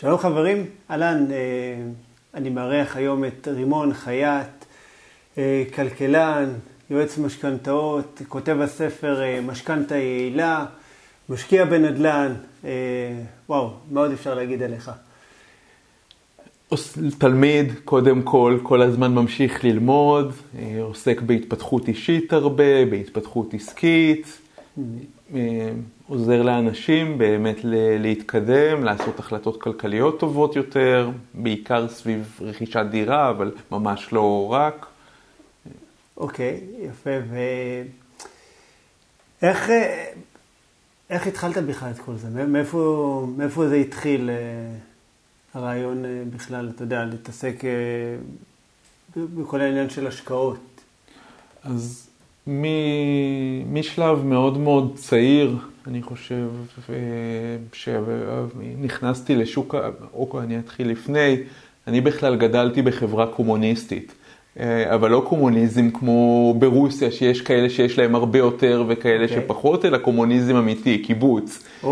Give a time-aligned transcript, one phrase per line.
[0.00, 1.36] שלום חברים, אהלן, אה,
[2.34, 4.64] אני מארח היום את רימון חייט,
[5.38, 6.52] אה, כלכלן,
[6.90, 10.66] יועץ משכנתאות, כותב הספר אה, משכנתה יעילה,
[11.28, 12.34] משקיע בנדל"ן,
[13.48, 14.90] וואו, מה עוד אפשר להגיד עליך?
[17.18, 20.32] תלמיד, קודם כל, כל הזמן ממשיך ללמוד,
[20.80, 24.38] עוסק בהתפתחות אישית הרבה, בהתפתחות עסקית.
[26.10, 27.56] אה, עוזר לאנשים באמת
[27.98, 34.86] להתקדם, לעשות החלטות כלכליות טובות יותר, בעיקר סביב רכישת דירה, אבל ממש לא רק.
[36.16, 37.10] אוקיי, okay, יפה.
[39.42, 39.70] ואיך
[41.10, 42.46] איך התחלת בכלל את כל זה?
[42.46, 44.36] מאיפה, מאיפה זה התחיל, אה,
[45.54, 47.54] הרעיון אה, בכלל, אתה יודע, להתעסק
[49.16, 50.80] בכל העניין של השקעות?
[51.62, 52.07] אז
[53.72, 56.48] משלב מאוד מאוד צעיר, אני חושב,
[57.72, 59.74] שנכנסתי לשוק,
[60.14, 61.36] או אני אתחיל לפני,
[61.86, 64.14] אני בכלל גדלתי בחברה קומוניסטית.
[64.60, 69.28] אה, אבל לא קומוניזם כמו ברוסיה, שיש כאלה שיש להם הרבה יותר וכאלה okay.
[69.28, 69.44] אוקיי.
[69.44, 71.68] שפחות, אלא קומוניזם אמיתי, קיבוץ.
[71.82, 71.86] Oh.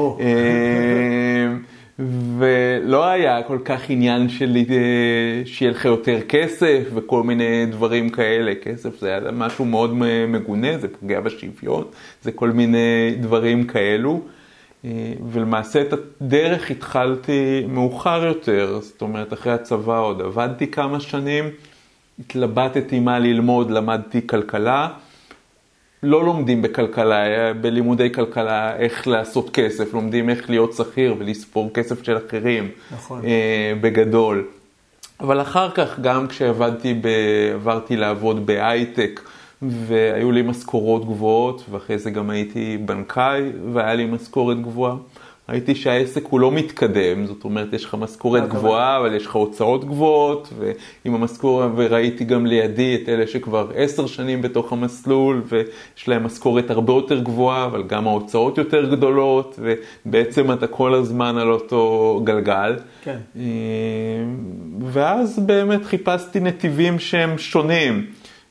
[2.39, 8.53] ולא היה כל כך עניין של אה, שיהיה לך יותר כסף וכל מיני דברים כאלה.
[8.63, 9.95] כסף זה היה משהו מאוד
[10.29, 11.85] מגונה, זה פוגע בשוויון,
[12.23, 14.21] זה כל מיני דברים כאלו.
[14.85, 21.45] אה, ולמעשה את הדרך התחלתי מאוחר יותר, זאת אומרת אחרי הצבא עוד עבדתי כמה שנים,
[22.19, 24.89] התלבטתי מה ללמוד, למדתי כלכלה.
[26.07, 32.19] לא לומדים בכלכלה, בלימודי כלכלה איך לעשות כסף, לומדים איך להיות שכיר ולספור כסף של
[32.27, 33.25] אחרים, נכון.
[33.25, 34.45] אה, בגדול.
[35.21, 37.09] אבל אחר כך, גם כשעבדתי, ב...
[37.55, 39.21] עברתי לעבוד בהייטק,
[39.63, 44.97] והיו לי משכורות גבוהות, ואחרי זה גם הייתי בנקאי, והיה לי משכורת גבוהה.
[45.49, 49.85] ראיתי שהעסק הוא לא מתקדם, זאת אומרת, יש לך משכורת גבוהה, אבל יש לך הוצאות
[49.85, 56.25] גבוהות, ועם המשכורת, וראיתי גם לידי את אלה שכבר עשר שנים בתוך המסלול, ויש להם
[56.25, 59.59] משכורת הרבה יותר גבוהה, אבל גם ההוצאות יותר גדולות,
[60.07, 62.77] ובעצם אתה כל הזמן על אותו גלגל.
[63.05, 63.19] כן.
[63.37, 63.43] אה,
[64.81, 68.07] ואז באמת חיפשתי נתיבים שהם שונים.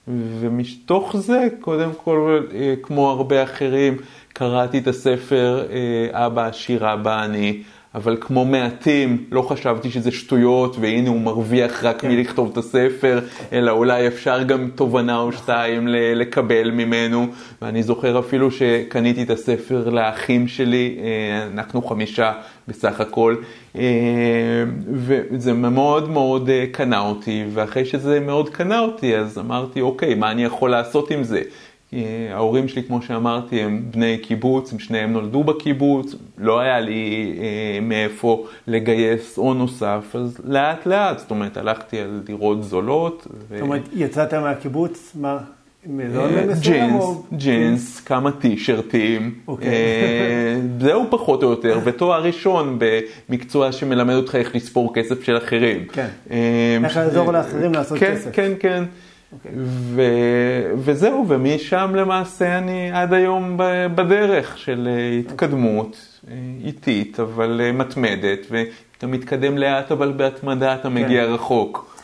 [0.07, 3.97] ומתוך זה, קודם כל, אה, כמו הרבה אחרים,
[4.37, 7.61] קראתי את הספר אה, אבא עשיר אבא אני,
[7.95, 12.11] אבל כמו מעטים, לא חשבתי שזה שטויות, והנה הוא מרוויח רק כן.
[12.11, 13.19] מלכתוב את הספר,
[13.53, 17.27] אלא אולי אפשר גם תובנה או שתיים לקבל ממנו.
[17.61, 22.33] ואני זוכר אפילו שקניתי את הספר לאחים שלי, אה, אנחנו חמישה
[22.67, 23.35] בסך הכל,
[23.75, 23.81] אה,
[24.93, 30.43] וזה מאוד מאוד קנה אותי, ואחרי שזה מאוד קנה אותי, אז אמרתי, אוקיי, מה אני
[30.43, 31.41] יכול לעשות עם זה?
[32.31, 37.79] ההורים שלי, כמו שאמרתי, הם בני קיבוץ, הם שניהם נולדו בקיבוץ, לא היה לי אה,
[37.81, 43.27] מאיפה לגייס הון נוסף, אז לאט לאט, זאת אומרת, הלכתי על דירות זולות.
[43.49, 43.53] ו...
[43.53, 45.37] זאת אומרת, יצאת מהקיבוץ, מה?
[45.99, 49.67] אה, ג'ינס, ג'ינס, כמה טישרטים, אוקיי.
[49.67, 52.79] אה, זהו פחות או יותר, ותואר ראשון
[53.29, 55.85] במקצוע שמלמד אותך איך לספור כסף של אחרים.
[55.87, 58.29] כן, אה, איך לעזור לאחרים לעשות כן, כסף.
[58.33, 58.83] כן, כן.
[58.83, 59.04] Okay.
[59.35, 59.51] אוקיי.
[59.65, 60.01] ו...
[60.77, 63.57] וזהו, ומשם למעשה אני עד היום
[63.95, 70.89] בדרך של אה, התקדמות אה, איטית, אבל אה, מתמדת, ואתה מתקדם לאט, אבל בהתמדה אתה
[70.89, 71.31] מגיע כן.
[71.31, 71.95] רחוק.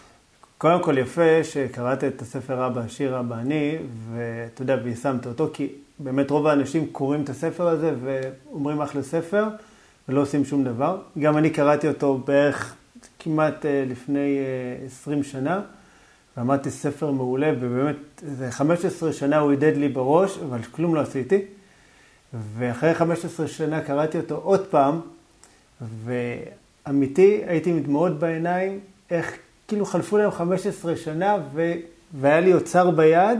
[0.57, 3.77] קודם כל יפה שקראת את הספר אבא עשיר אבא אני,
[4.11, 5.67] ואתה יודע, ויישמת אותו, כי
[5.99, 9.43] באמת רוב האנשים קוראים את הספר הזה ואומרים אחלה ספר,
[10.09, 10.97] ולא עושים שום דבר.
[11.19, 12.75] גם אני קראתי אותו בערך
[13.19, 14.37] כמעט לפני
[14.85, 15.61] 20 שנה.
[16.37, 21.41] למדתי ספר מעולה, ובאמת, איזה 15 שנה הוא הדהד לי בראש, אבל כלום לא עשיתי.
[22.57, 25.01] ואחרי 15 שנה קראתי אותו עוד פעם,
[26.05, 28.79] ואמיתי, הייתי עם דמעות בעיניים,
[29.11, 29.37] איך
[29.67, 31.73] כאילו חלפו להם 15 שנה, ו...
[32.13, 33.39] והיה לי אוצר ביד.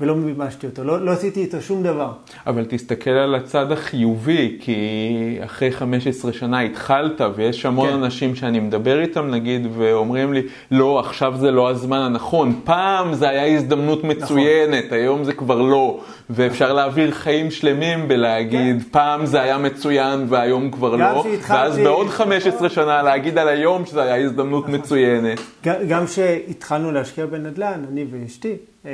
[0.00, 2.12] ולא מימשתי אותו, לא, לא עשיתי איתו שום דבר.
[2.46, 7.94] אבל תסתכל על הצד החיובי, כי אחרי 15 שנה התחלת, ויש המון כן.
[7.94, 13.28] אנשים שאני מדבר איתם נגיד, ואומרים לי, לא, עכשיו זה לא הזמן הנכון, פעם זה
[13.28, 14.10] היה הזדמנות נכון.
[14.10, 14.98] מצוינת, נכון.
[14.98, 16.00] היום זה כבר לא,
[16.30, 16.70] ואפשר.
[16.72, 18.88] להעביר חיים שלמים בלהגיד, כן.
[18.90, 21.24] פעם זה היה מצוין והיום כבר לא.
[21.48, 22.68] ואז בעוד 15 נכון.
[22.68, 24.80] שנה להגיד על היום שזה היה הזדמנות נכון.
[24.80, 25.40] מצוינת.
[25.88, 28.56] גם כשהתחלנו להשקיע בנדל"ן, אני ואשתי,
[28.86, 28.90] אה,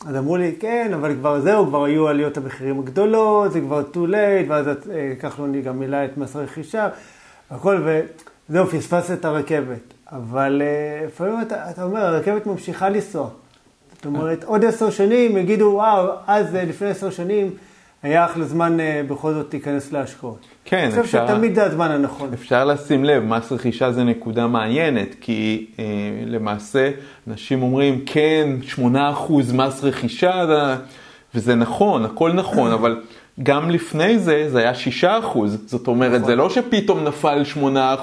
[0.00, 4.10] אז אמרו לי, כן, אבל כבר זהו, כבר היו עליות המחירים הגדולות, זה כבר too
[4.10, 4.66] late, ואז
[5.20, 6.88] כחלוני גם מילא את מס הרכישה,
[7.50, 7.82] הכל,
[8.48, 9.94] וזהו, פספס את הרכבת.
[10.12, 13.28] אבל אה, לפעמים אתה, אתה אומר, הרכבת ממשיכה לנסוע.
[13.94, 17.54] זאת אומרת, עוד עשר שנים יגידו, וואו, אז אה, לפני עשר שנים
[18.02, 20.46] היה אחלה זמן אה, בכל זאת להיכנס להשקעות.
[20.68, 22.30] כן, אני חושב שתמיד זה הזמן הנכון.
[22.34, 25.84] אפשר לשים לב, מס רכישה זה נקודה מעניינת, כי אה,
[26.26, 26.90] למעשה
[27.28, 28.78] אנשים אומרים, כן, 8%
[29.54, 30.82] מס רכישה, זה-
[31.34, 33.00] וזה נכון, הכל נכון, אבל
[33.42, 34.72] גם לפני זה, זה היה
[35.02, 35.38] 6%.
[35.66, 37.58] זאת אומרת, זה לא שפתאום נפל 8%,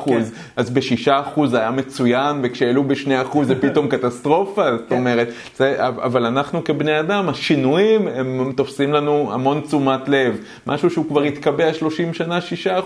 [0.06, 0.22] כן.
[0.56, 4.96] אז ב-6% זה היה מצוין, וכשהעלו ב-2% זה פתאום קטסטרופה, זאת כן.
[4.96, 5.28] אומרת,
[5.58, 10.38] זה, אבל אנחנו כבני אדם, השינויים הם תופסים לנו המון תשומת לב.
[10.68, 12.40] משהו שהוא כבר התקבע 30 שנה,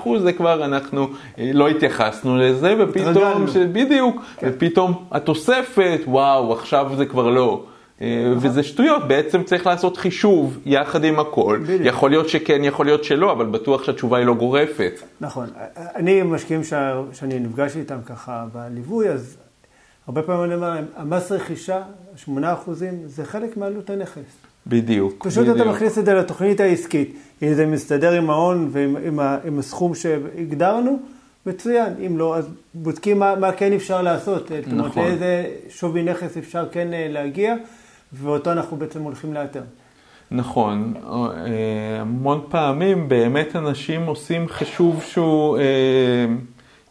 [0.06, 1.08] 6%, זה כבר אנחנו
[1.40, 3.48] אה, לא התייחסנו לזה, ופתאום.
[3.48, 3.58] ש...
[3.58, 4.50] בדיוק, כן.
[4.50, 7.64] ופתאום התוספת, וואו, עכשיו זה כבר לא.
[8.02, 11.60] אה, וזה שטויות, בעצם צריך לעשות חישוב יחד עם הכל.
[11.64, 11.82] בדיוק.
[11.86, 14.94] יכול להיות שכן, יכול להיות שלא, אבל בטוח שהתשובה היא לא גורפת.
[15.22, 15.48] נכון.
[15.96, 19.38] אני, משקיעים שה- שאני נפגש איתם ככה בליווי, אז
[20.08, 21.82] הרבה פעמים אני אומר המס רכישה,
[22.26, 22.30] 8%
[23.06, 24.22] זה חלק מעלות הנכס.
[24.68, 25.26] בדיוק.
[25.28, 25.68] פשוט אתה בדיוק.
[25.68, 27.16] מכניס את זה לתוכנית העסקית.
[27.44, 31.00] אם זה מסתדר עם ההון ועם עם ה- עם הסכום שהגדרנו,
[31.46, 31.94] מצוין.
[32.08, 34.48] אם לא, אז בודקים מה, מה כן אפשר לעשות.
[34.48, 35.04] זאת אומרת, נכון.
[35.04, 37.56] לאיזה שווי נכס אפשר כן אה, להגיע,
[38.14, 39.62] ואותו אנחנו בעצם הולכים לאתר.
[40.32, 45.64] נכון, אה, המון פעמים באמת אנשים עושים חישוב שהוא, אה,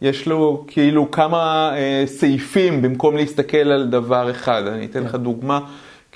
[0.01, 4.63] יש לו כאילו כמה אה, סעיפים במקום להסתכל על דבר אחד.
[4.67, 5.59] אני אתן לך דוגמה,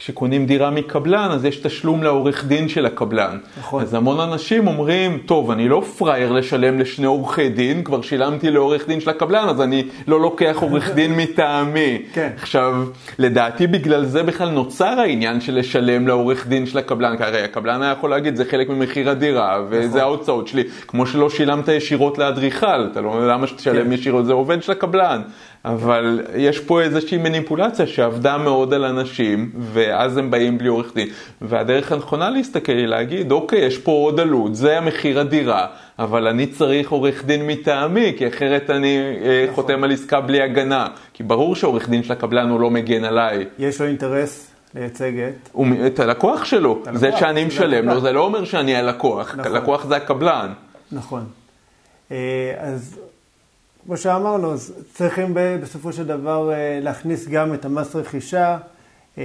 [0.01, 3.37] כשקונים דירה מקבלן, אז יש תשלום לעורך דין של הקבלן.
[3.59, 3.81] נכון.
[3.81, 8.87] אז המון אנשים אומרים, טוב, אני לא פראייר לשלם לשני עורכי דין, כבר שילמתי לעורך
[8.87, 12.01] דין של הקבלן, אז אני לא לוקח עורך דין מטעמי.
[12.13, 12.29] כן.
[12.41, 12.85] עכשיו,
[13.19, 17.81] לדעתי בגלל זה בכלל נוצר העניין של לשלם לעורך דין של הקבלן, כי הרי הקבלן
[17.81, 19.99] היה יכול להגיד, זה חלק ממחיר הדירה, וזה נכון.
[19.99, 23.93] ההוצאות שלי, כמו שלא שילמת ישירות לאדריכל, אתה לא למה שתשלם כן.
[23.93, 25.21] ישירות, זה עובד של הקבלן.
[25.65, 31.07] אבל יש פה איזושהי מניפולציה שעבדה מאוד על אנשים, ואז הם באים בלי עורך דין.
[31.41, 35.67] והדרך הנכונה להסתכל היא להגיד, אוקיי, יש פה עוד עלות, זה המחיר הדירה,
[35.99, 39.55] אבל אני צריך עורך דין מטעמי, כי אחרת אני אה, נכון.
[39.55, 40.87] חותם על עסקה בלי הגנה.
[41.13, 43.45] כי ברור שעורך דין של הקבלן הוא לא מגן עליי.
[43.59, 45.55] יש לו אינטרס לייצג את...
[45.87, 47.89] את הלקוח שלו, הלקוח, זה שאני משלם.
[47.89, 49.55] לו, זה לא אומר שאני הלקוח, נכון.
[49.55, 50.53] הלקוח זה הקבלן.
[50.91, 51.25] נכון.
[52.11, 52.99] אה, אז
[53.85, 58.57] כמו שאמרנו, אז צריכים בסופו של דבר אה, להכניס גם את המס רכישה
[59.17, 59.23] אה,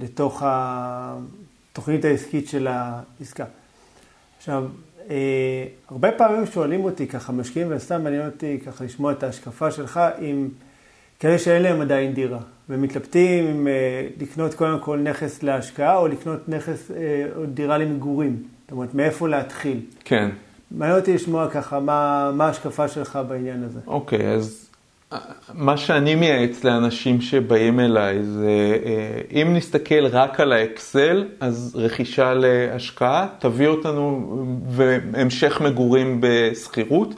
[0.00, 3.44] לתוך התוכנית העסקית של העסקה.
[4.38, 4.64] עכשיו,
[5.10, 10.00] אה, הרבה פעמים שואלים אותי ככה, משקיעים, וסתם מעניין אותי ככה לשמוע את ההשקפה שלך
[10.18, 10.48] עם
[11.20, 13.68] כאלה שאין להם עדיין דירה, ומתלבטים אם
[14.20, 16.90] לקנות קודם כל נכס להשקעה או לקנות נכס
[17.36, 18.42] או דירה למגורים.
[18.62, 19.80] זאת אומרת, מאיפה להתחיל.
[20.04, 20.28] כן.
[20.70, 23.80] מעניין אותי לשמוע ככה, מה, ההשקפה שלך בעניין הזה.
[23.86, 24.68] אוקיי, אז
[25.12, 25.18] אה,
[25.54, 32.34] מה שאני מייעץ לאנשים שבאים אליי זה, אה, אם נסתכל רק על האקסל, אז רכישה
[32.34, 34.28] להשקעה תביא אותנו
[34.68, 37.14] והמשך מגורים בשכירות.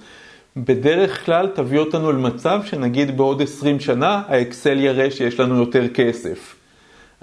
[0.56, 6.59] בדרך כלל תביא אותנו למצב שנגיד בעוד 20 שנה האקסל יראה שיש לנו יותר כסף.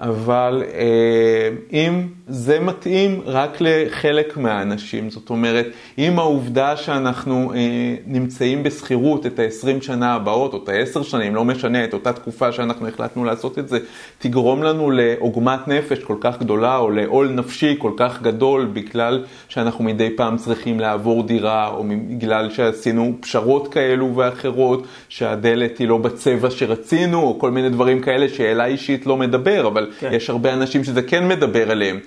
[0.00, 5.66] אבל אה, אם זה מתאים רק לחלק מהאנשים, זאת אומרת,
[5.98, 11.44] אם העובדה שאנחנו אה, נמצאים בשכירות את ה-20 שנה הבאות, או את ה-10 שנים, לא
[11.44, 13.78] משנה, את אותה תקופה שאנחנו החלטנו לעשות את זה,
[14.18, 19.84] תגרום לנו לעוגמת נפש כל כך גדולה, או לעול נפשי כל כך גדול, בגלל שאנחנו
[19.84, 26.50] מדי פעם צריכים לעבור דירה, או בגלל שעשינו פשרות כאלו ואחרות, שהדלת היא לא בצבע
[26.50, 30.10] שרצינו, או כל מיני דברים כאלה שאליי אישית לא מדבר, אבל כן.
[30.12, 32.00] יש הרבה אנשים שזה כן מדבר אליהם.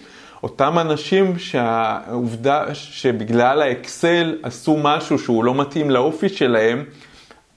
[0.44, 6.84] אותם אנשים שהעובדה שבגלל האקסל עשו משהו שהוא לא מתאים לאופי שלהם,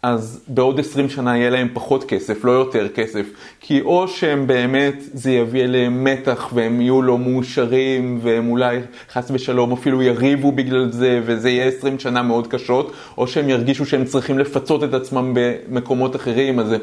[0.04, 3.26] אז בעוד 20 שנה יהיה להם פחות כסף, לא יותר כסף.
[3.61, 8.80] כי או שהם באמת, זה יביא אליהם מתח והם יהיו לא מאושרים, והם אולי
[9.12, 13.87] חס ושלום אפילו יריבו בגלל זה, וזה יהיה 20 שנה מאוד קשות, או שהם ירגישו
[13.87, 16.80] שהם צריכים לפצות את עצמם במקומות אחרים, אז הם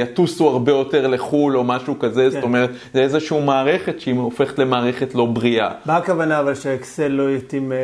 [0.00, 2.30] יטוסו הרבה יותר לחו"ל או משהו כזה, כן.
[2.30, 5.70] זאת אומרת, זה איזושהי מערכת שהיא הופכת למערכת לא בריאה.
[5.86, 7.78] מה הכוונה אבל שהאקסל לא יתאים אה,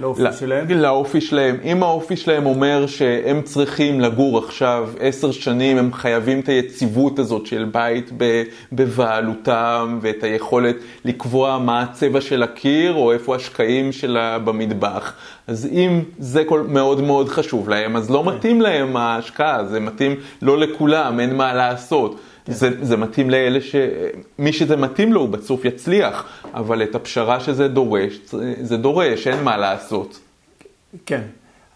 [0.00, 0.68] לאופי לא- שלהם?
[0.68, 1.56] לאופי שלהם.
[1.64, 7.46] אם האופי שלהם אומר שהם צריכים לגור עכשיו עשר שנים, הם חייבים את היציבות הזאת
[7.46, 8.10] של בית
[8.72, 15.14] בבעלותם ואת היכולת לקבוע מה הצבע של הקיר או איפה השקעים שלה במטבח.
[15.46, 20.16] אז אם זה כל, מאוד מאוד חשוב להם, אז לא מתאים להם ההשקעה, זה מתאים
[20.42, 22.20] לא לכולם, אין מה לעשות.
[22.46, 23.76] זה, זה מתאים לאלה ש...
[24.38, 26.24] מי שזה מתאים לו הוא בסוף יצליח,
[26.54, 28.18] אבל את הפשרה שזה דורש,
[28.60, 30.18] זה דורש, אין מה לעשות.
[31.06, 31.20] כן.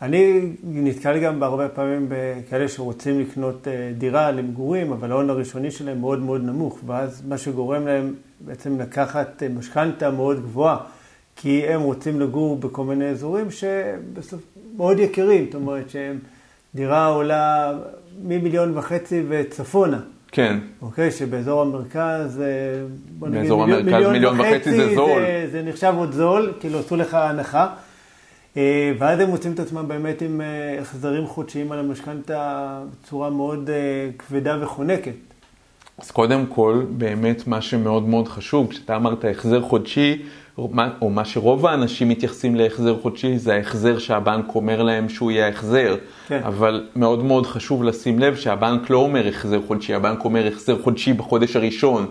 [0.04, 6.00] אני נתקל גם בהרבה פעמים בכאלה שרוצים לקנות אה, דירה למגורים, אבל ההון הראשוני שלהם
[6.00, 10.76] מאוד מאוד נמוך, ואז מה שגורם להם בעצם לקחת אה, משכנתה מאוד גבוהה,
[11.37, 16.18] כי הם רוצים לגור בכל מיני אזורים שמאוד יקרים, זאת אומרת שהם,
[16.75, 17.73] דירה עולה
[18.23, 20.00] ממיליון וחצי וצפונה.
[20.32, 20.58] כן.
[20.82, 22.46] אוקיי, שבאזור המרכז, אה,
[23.18, 25.20] בוא נגיד, באזור מיליון, המרכז מיליון וחצי זה זול.
[25.20, 27.66] זה, זה נחשב עוד זול, כאילו עשו לך הנחה.
[28.56, 33.70] אה, ואז הם מוצאים את עצמם באמת עם אה, החזרים חודשיים על המשכנתה בצורה מאוד
[34.18, 35.14] כבדה וחונקת.
[35.99, 40.23] אז קודם כל, באמת מה שמאוד מאוד חשוב, כשאתה אמרת החזר חודשי,
[40.58, 45.96] או מה שרוב האנשים מתייחסים להחזר חודשי, זה ההחזר שהבנק אומר להם שהוא יהיה החזר.
[46.28, 46.40] כן.
[46.44, 51.12] אבל מאוד מאוד חשוב לשים לב שהבנק לא אומר החזר חודשי, הבנק אומר החזר חודשי
[51.12, 52.06] בחודש הראשון.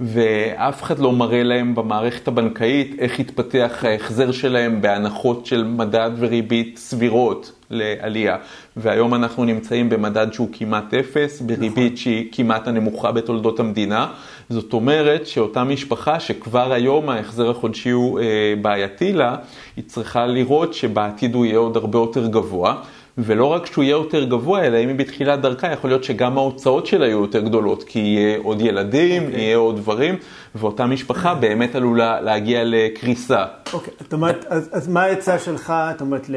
[0.00, 6.78] ואף אחד לא מראה להם במערכת הבנקאית איך התפתח ההחזר שלהם בהנחות של מדד וריבית
[6.78, 8.36] סבירות לעלייה.
[8.76, 11.96] והיום אנחנו נמצאים במדד שהוא כמעט אפס, בריבית נכון.
[11.96, 14.06] שהיא כמעט הנמוכה בתולדות המדינה.
[14.48, 18.24] זאת אומרת שאותה משפחה שכבר היום ההחזר החודשי הוא אה,
[18.62, 19.36] בעייתי לה,
[19.76, 22.74] היא צריכה לראות שבעתיד הוא יהיה עוד הרבה יותר גבוה.
[23.18, 26.86] ולא רק שהוא יהיה יותר גבוה, אלא אם היא בתחילת דרכה, יכול להיות שגם ההוצאות
[26.86, 29.26] שלה יהיו יותר גדולות, כי יהיה עוד ילדים, okay.
[29.26, 29.40] אוקיי.
[29.40, 30.14] יהיה עוד דברים,
[30.54, 33.44] ואותה משפחה באמת עלולה להגיע לקריסה.
[33.72, 34.02] אוקיי, okay.
[34.02, 36.30] זאת אומרת, אז, אז מה העצה שלך, זאת אומרת,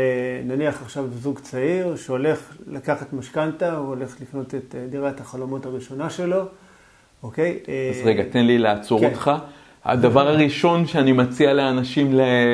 [0.45, 6.09] נניח עכשיו זוג צעיר שהולך לקחת משכנתה, הוא הולך לקנות את אה, דירת החלומות הראשונה
[6.09, 6.41] שלו,
[7.24, 7.59] אוקיי?
[7.63, 7.69] Okay?
[8.00, 9.03] אז רגע, תן לי לעצור okay.
[9.03, 9.09] כן.
[9.09, 9.31] אותך.
[9.86, 12.12] הדבר הראשון שאני מציע לאנשים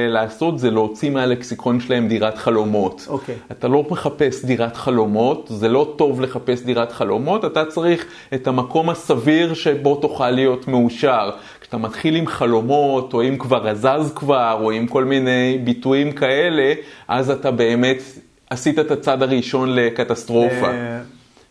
[0.10, 3.08] לעשות זה להוציא מהלקסיקון שלהם דירת חלומות.
[3.10, 3.36] אוקיי.
[3.36, 3.54] Okay.
[3.54, 8.90] אתה לא מחפש דירת חלומות, זה לא טוב לחפש דירת חלומות, אתה צריך את המקום
[8.90, 11.30] הסביר שבו תוכל להיות מאושר.
[11.62, 16.74] כשאתה מתחיל עם חלומות, או אם כבר הזז כבר, או עם כל מיני ביטויים כאלה,
[17.08, 18.02] אז אתה באמת
[18.50, 20.70] עשית את הצד הראשון לקטסטרופה.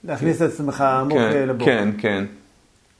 [0.05, 1.67] להכניס את עצמך עמוק כן, לבור.
[1.67, 2.25] כן, כן.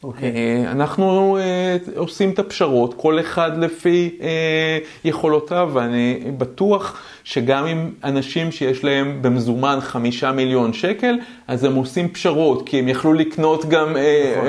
[0.05, 0.07] Okay.
[0.07, 0.33] אוקיי.
[0.35, 7.91] אה, אנחנו אה, עושים את הפשרות, כל אחד לפי אה, יכולותיו, ואני בטוח שגם עם
[8.05, 11.19] אנשים שיש להם במזומן חמישה מיליון שקל,
[11.49, 14.49] אז הם עושים פשרות, כי הם יכלו לקנות גם, נכון.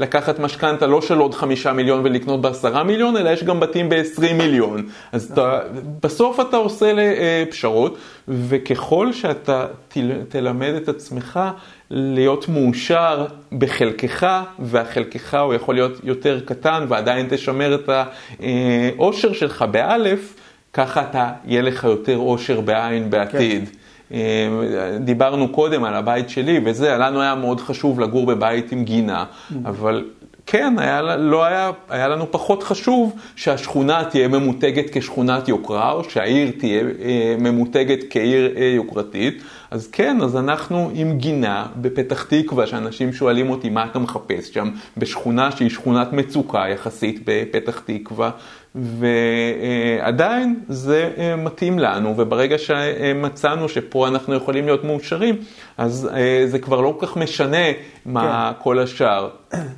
[0.00, 4.38] לקחת משכנתה לא של עוד חמישה מיליון ולקנות בעשרה מיליון, אלא יש גם בתים בעשרים
[4.38, 4.86] מיליון.
[5.12, 5.44] אז נכון.
[5.44, 5.60] אתה,
[6.02, 6.92] בסוף אתה עושה
[7.50, 9.66] פשרות, וככל שאתה
[10.28, 11.40] תלמד את עצמך,
[11.96, 13.26] להיות מאושר
[13.58, 14.26] בחלקך,
[14.58, 17.90] והחלקך הוא יכול להיות יותר קטן ועדיין תשמר את
[18.40, 20.34] האושר שלך באלף,
[20.72, 23.68] ככה אתה, יהיה לך יותר אושר בעין בעתיד.
[23.68, 24.16] כן.
[25.00, 29.54] דיברנו קודם על הבית שלי וזה, לנו היה מאוד חשוב לגור בבית עם גינה, mm.
[29.64, 30.04] אבל
[30.46, 36.50] כן, היה, לא היה, היה לנו פחות חשוב שהשכונה תהיה ממותגת כשכונת יוקרה, או שהעיר
[36.58, 39.42] תהיה אה, ממותגת כעיר אה, יוקרתית.
[39.74, 44.54] אז כן, אז אנחנו עם גינה בפתח תקווה, שאנשים שואלים אותי מה אתה מחפש?
[44.54, 48.30] שם, בשכונה שהיא שכונת מצוקה יחסית בפתח תקווה,
[48.74, 55.36] ועדיין זה אה, מתאים לנו, וברגע שמצאנו שפה אנחנו יכולים להיות מאושרים,
[55.78, 57.66] אז אה, זה כבר לא כל כך משנה
[58.06, 58.62] מה כן.
[58.62, 59.28] כל השאר.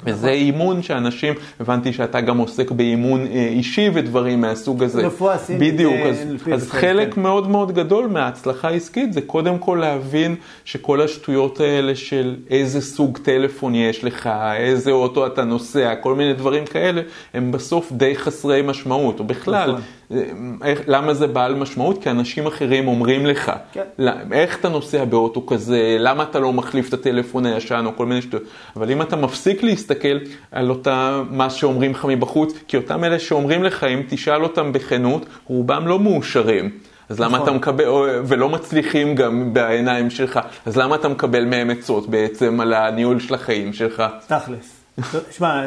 [0.04, 5.06] וזה אימון שאנשים, הבנתי שאתה גם עוסק באימון אה, אישי ודברים מהסוג הזה.
[5.06, 5.72] רפואה סינית.
[5.74, 6.16] בדיוק, אז,
[6.52, 7.20] אז חלק כן.
[7.20, 13.18] מאוד מאוד גדול מההצלחה העסקית זה קודם כל להבין שכל השטויות האלה של איזה סוג
[13.22, 17.02] טלפון יש לך, איזה אוטו אתה נוסע, כל מיני דברים כאלה,
[17.34, 19.70] הם בסוף די חסרי משמעות, או בכלל.
[19.70, 19.82] נכון.
[20.64, 22.02] איך, למה זה בעל משמעות?
[22.02, 23.82] כי אנשים אחרים אומרים לך, כן.
[24.32, 28.22] איך אתה נוסע באוטו כזה, למה אתה לא מחליף את הטלפון הישן או כל מיני
[28.22, 28.44] שטויות.
[28.76, 30.18] אבל אם אתה מפסיק להסתכל
[30.52, 35.26] על אותה, מה שאומרים לך מבחוץ, כי אותם אלה שאומרים לך, אם תשאל אותם בכנות,
[35.46, 36.70] רובם לא מאושרים.
[37.08, 37.56] אז למה אתה נכון.
[37.56, 37.84] מקבל,
[38.26, 43.34] ולא מצליחים גם בעיניים שלך, אז למה אתה מקבל מהם עצות בעצם על הניהול של
[43.34, 44.02] החיים שלך?
[44.26, 44.76] תכלס.
[45.30, 45.66] שמע,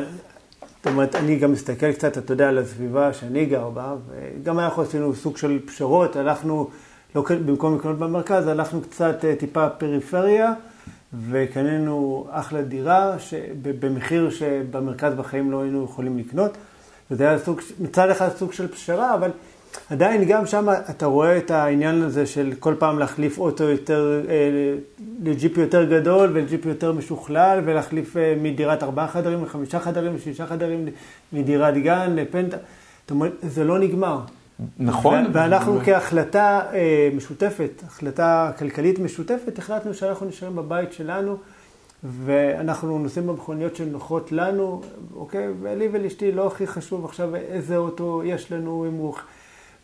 [0.84, 4.82] זאת אומרת, אני גם מסתכל קצת, אתה יודע, על הסביבה שאני גר בה, וגם אנחנו
[4.82, 6.70] עשינו סוג של פשרות, הלכנו,
[7.16, 10.54] לא, במקום לקנות במרכז, הלכנו קצת אה, טיפה פריפריה,
[11.30, 13.16] וקנינו אחלה דירה,
[13.62, 16.58] במחיר שבמרכז בחיים לא היינו יכולים לקנות.
[17.12, 19.32] וזה היה סוג, מצד אחד סוג של פשרה, אבל
[19.90, 24.76] עדיין גם שם אתה רואה את העניין הזה של כל פעם להחליף אוטו יותר, אה,
[25.24, 30.88] לג'יפ יותר גדול ולג'יפ יותר משוכלל ולהחליף אה, מדירת ארבעה חדרים לחמישה חדרים לשישה חדרים,
[31.34, 32.58] מדירת גן לפנטה.
[33.42, 34.20] זה לא נגמר.
[34.80, 35.26] נכון.
[35.34, 41.38] ואנחנו כהחלטה אה, משותפת, החלטה כלכלית משותפת, החלטנו שאנחנו נשארים בבית שלנו.
[42.04, 44.82] ואנחנו נוסעים במכוניות שנוחות לנו,
[45.16, 45.48] אוקיי?
[45.62, 49.14] ולי ולאשתי לא הכי חשוב עכשיו איזה אוטו יש לנו, אם הוא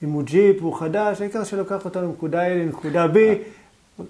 [0.05, 3.17] אם הוא ג'יפ והוא חדש, העיקר שלוקח אותנו מנקודה A לנקודה B,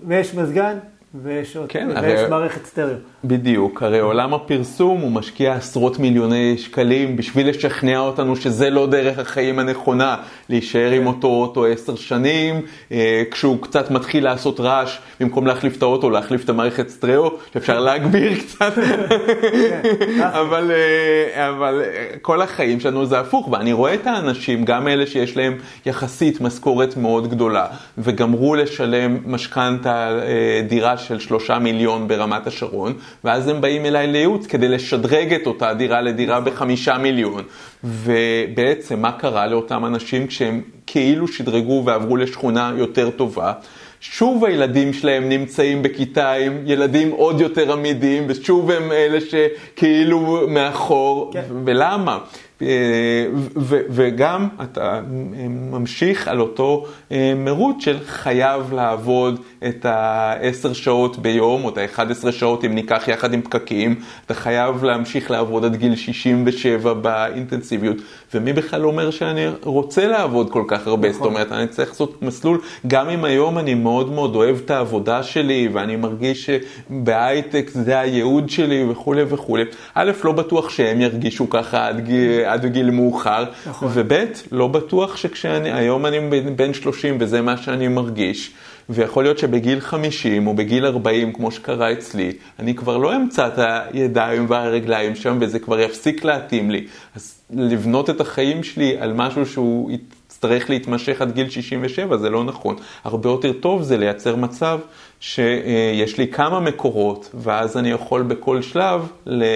[0.08, 0.78] ויש מזגן,
[1.24, 2.98] ויש, כן, ויש הרי- מערכת סטריאו.
[3.24, 9.20] בדיוק, הרי עולם הפרסום הוא משקיע עשרות מיליוני שקלים בשביל לשכנע אותנו שזה לא דרך
[9.20, 10.16] החיים הנכונה,
[10.50, 15.82] להישאר עם אותו אוטו עשר שנים, אה, כשהוא קצת מתחיל לעשות רעש, במקום להחליף את
[15.82, 18.74] האוטו, להחליף את המערכת סטריאו, שאפשר להגביר קצת,
[20.20, 25.08] אבל, אה, אבל אה, כל החיים שלנו זה הפוך, ואני רואה את האנשים, גם אלה
[25.08, 27.66] שיש להם יחסית משכורת מאוד גדולה,
[27.98, 32.94] וגמרו לשלם משכנתה אה, דירה של שלושה מיליון ברמת השרון,
[33.24, 37.44] ואז הם באים אליי לייעוץ כדי לשדרג את אותה דירה לדירה בחמישה מיליון.
[37.86, 43.54] ובעצם מה קרה לאותם אנשים כשהם כאילו שדרגו ועברו לשכונה יותר טובה?
[44.00, 51.30] שוב הילדים שלהם נמצאים בכיתה עם ילדים עוד יותר עמידים, ושוב הם אלה שכאילו מאחור,
[51.34, 51.44] כן.
[51.65, 52.18] ולמה?
[52.62, 53.25] אה,
[53.56, 55.01] ו- וגם אתה
[55.50, 62.32] ממשיך על אותו אה, מרוץ של חייב לעבוד את ה-10 שעות ביום, או את ה-11
[62.32, 67.75] שעות אם ניקח יחד עם פקקים, אתה חייב להמשיך לעבוד עד גיל 67 באינטנסיביות,
[68.34, 72.62] ומי בכלל אומר שאני רוצה לעבוד כל כך הרבה, זאת אומרת, אני צריך לעשות מסלול,
[72.88, 76.50] גם אם היום אני מאוד מאוד אוהב את העבודה שלי, ואני מרגיש
[76.89, 79.63] שבהייטק זה הייעוד שלי וכולי וכולי,
[79.94, 83.89] א', לא בטוח שהם ירגישו ככה עד גיל, עד גיל מאוחר, נכון.
[83.94, 84.13] וב',
[84.51, 86.20] לא בטוח שכשאני, היום אני
[86.55, 88.51] בן 30 וזה מה שאני מרגיש.
[88.89, 93.54] ויכול להיות שבגיל 50 או בגיל 40, כמו שקרה אצלי, אני כבר לא אמצא את
[93.58, 96.88] הידיים והרגליים שם וזה כבר יפסיק להתאים לי.
[97.15, 99.92] אז לבנות את החיים שלי על משהו שהוא
[100.27, 102.75] יצטרך להתמשך עד גיל 67 זה לא נכון.
[103.04, 104.80] הרבה יותר טוב זה לייצר מצב
[105.20, 109.08] שיש לי כמה מקורות ואז אני יכול בכל שלב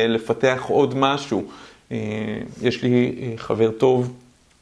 [0.09, 1.43] לפתח עוד משהו.
[1.91, 1.97] אה,
[2.61, 4.13] יש לי חבר טוב,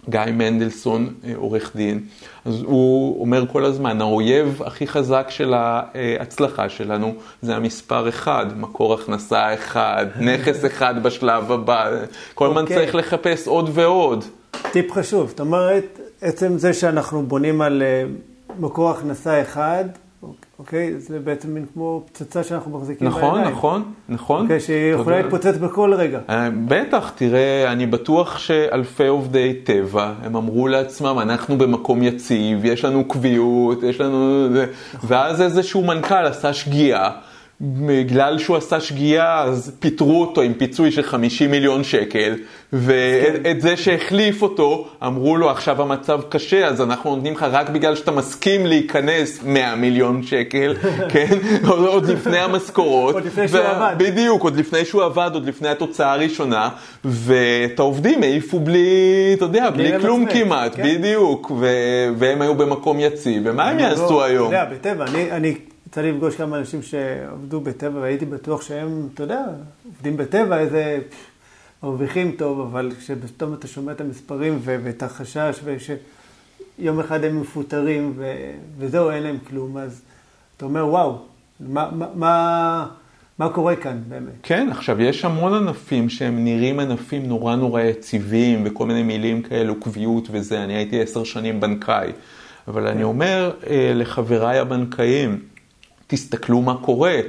[0.09, 1.99] גיא מנדלסון, אה, עורך דין,
[2.45, 8.93] אז הוא אומר כל הזמן, האויב הכי חזק של ההצלחה שלנו זה המספר אחד, מקור
[8.93, 11.89] הכנסה אחד, נכס אחד בשלב הבא,
[12.33, 12.77] כל הזמן אוקיי.
[12.77, 14.25] צריך לחפש עוד ועוד.
[14.71, 18.03] טיפ חשוב, זאת אומרת, עצם זה שאנחנו בונים על אה,
[18.59, 19.85] מקור הכנסה אחד,
[20.59, 23.55] אוקיי, זה בעצם מין כמו פצצה שאנחנו מחזיקים נכון, בידיים.
[23.55, 24.41] נכון, נכון.
[24.41, 25.29] אוקיי, שהיא אתה יכולה יודע.
[25.29, 26.19] להתפוצץ בכל רגע.
[26.29, 32.85] אה, בטח, תראה, אני בטוח שאלפי עובדי טבע, הם אמרו לעצמם, אנחנו במקום יציב, יש
[32.85, 34.49] לנו קביעות, יש לנו...
[34.53, 34.65] זה",
[35.03, 37.11] ואז איזשהו מנכ"ל עשה שגיאה.
[37.61, 42.35] בגלל שהוא עשה שגיאה, אז פיטרו אותו עם פיצוי של 50 מיליון שקל,
[42.73, 47.95] ואת זה שהחליף אותו, אמרו לו, עכשיו המצב קשה, אז אנחנו נותנים לך רק בגלל
[47.95, 50.75] שאתה מסכים להיכנס 100 מיליון שקל,
[51.09, 51.37] כן?
[51.67, 53.15] עוד לפני המשכורות.
[53.15, 53.95] עוד לפני שהוא עבד.
[53.97, 56.69] בדיוק, עוד לפני שהוא עבד, עוד לפני התוצאה הראשונה,
[57.05, 58.87] ואת העובדים העיפו בלי,
[59.33, 60.83] אתה יודע, בלי כלום למצמץ, כמעט, כן.
[60.83, 61.51] בדיוק,
[62.17, 64.47] והם היו במקום יציב, ומה הם יעשו לא- היום?
[64.47, 65.55] אתה יודע, בטבע, אני, אני
[65.87, 69.45] יצא לי לפגוש כמה אנשים שעבדו בטבע, והייתי בטוח שהם, אתה יודע,
[69.85, 70.99] עובדים בטבע, איזה...
[71.83, 78.13] מרוויחים טוב, אבל כשפתאום אתה שומע את המספרים ו- ואת החשש, ושיום אחד הם מפוטרים,
[78.15, 80.01] ו- וזהו, אין להם כלום, אז
[80.57, 81.17] אתה אומר, וואו,
[81.59, 82.87] מה, מה, מה,
[83.39, 84.33] מה קורה כאן באמת?
[84.43, 89.79] כן, עכשיו יש המון ענפים שהם נראים ענפים נורא נורא יציבים וכל מיני מילים כאלו,
[89.79, 92.11] קביעות וזה, אני הייתי עשר שנים בנקאי,
[92.67, 95.39] אבל אני אומר אה, לחבריי הבנקאים,
[96.07, 97.19] תסתכלו מה קורה.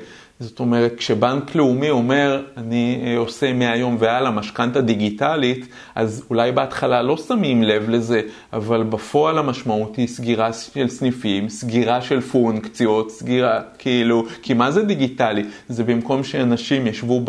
[0.41, 7.03] זאת אומרת, כשבנק לאומי אומר, אני אה, עושה מהיום והלאה משכנתה דיגיטלית, אז אולי בהתחלה
[7.03, 8.21] לא שמים לב לזה,
[8.53, 14.83] אבל בפועל המשמעות היא סגירה של סניפים, סגירה של פונקציות, סגירה, כאילו, כי מה זה
[14.83, 15.45] דיגיטלי?
[15.69, 17.25] זה במקום שאנשים ישבו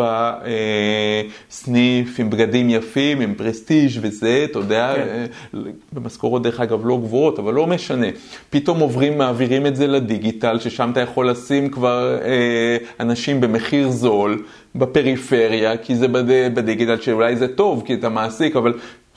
[1.49, 5.01] בסניף עם בגדים יפים, עם פרסטיג' וזה, אתה יודע, כן.
[5.01, 5.59] אה,
[5.93, 8.07] במשכורות דרך אגב לא גבוהות, אבל לא משנה.
[8.49, 14.43] פתאום עוברים, מעבירים את זה לדיגיטל, ששם אתה יכול לשים כבר אה, אנשים במחיר זול
[14.75, 16.53] בפריפריה, כי זה בד...
[16.53, 18.73] בדיגיטל, שאולי זה טוב, כי אתה מעסיק, אבל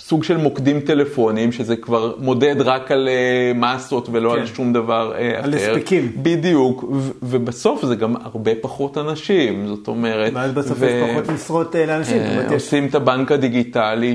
[0.06, 4.40] סוג של מוקדים טלפונים, שזה כבר מודד רק על אה, מסות ולא כן.
[4.40, 5.44] על שום דבר אה, אחר.
[5.44, 6.12] על הספקים.
[6.16, 10.32] בדיוק, ו- ובסוף זה גם הרבה פחות אנשים, זאת אומרת.
[10.34, 12.16] ואז בסוף ו- יש פחות משרות אה, לאנשים.
[12.46, 14.14] יש- עושים את הבנק הדיגיטלי,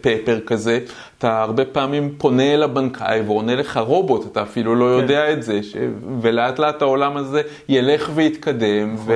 [0.00, 0.78] פפר כזה,
[1.18, 5.02] אתה הרבה פעמים פונה אל הבנקאי ועונה לך רובוט, אתה אפילו לא כן.
[5.02, 5.76] יודע את זה, ש...
[6.20, 9.14] ולאט לאט העולם הזה ילך ויתקדם, נכון.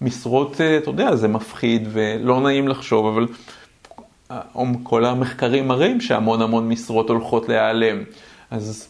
[0.00, 3.26] ומשרות, אתה יודע, זה מפחיד ולא נעים לחשוב, אבל
[4.82, 8.02] כל המחקרים מראים שהמון המון משרות הולכות להיעלם,
[8.50, 8.88] אז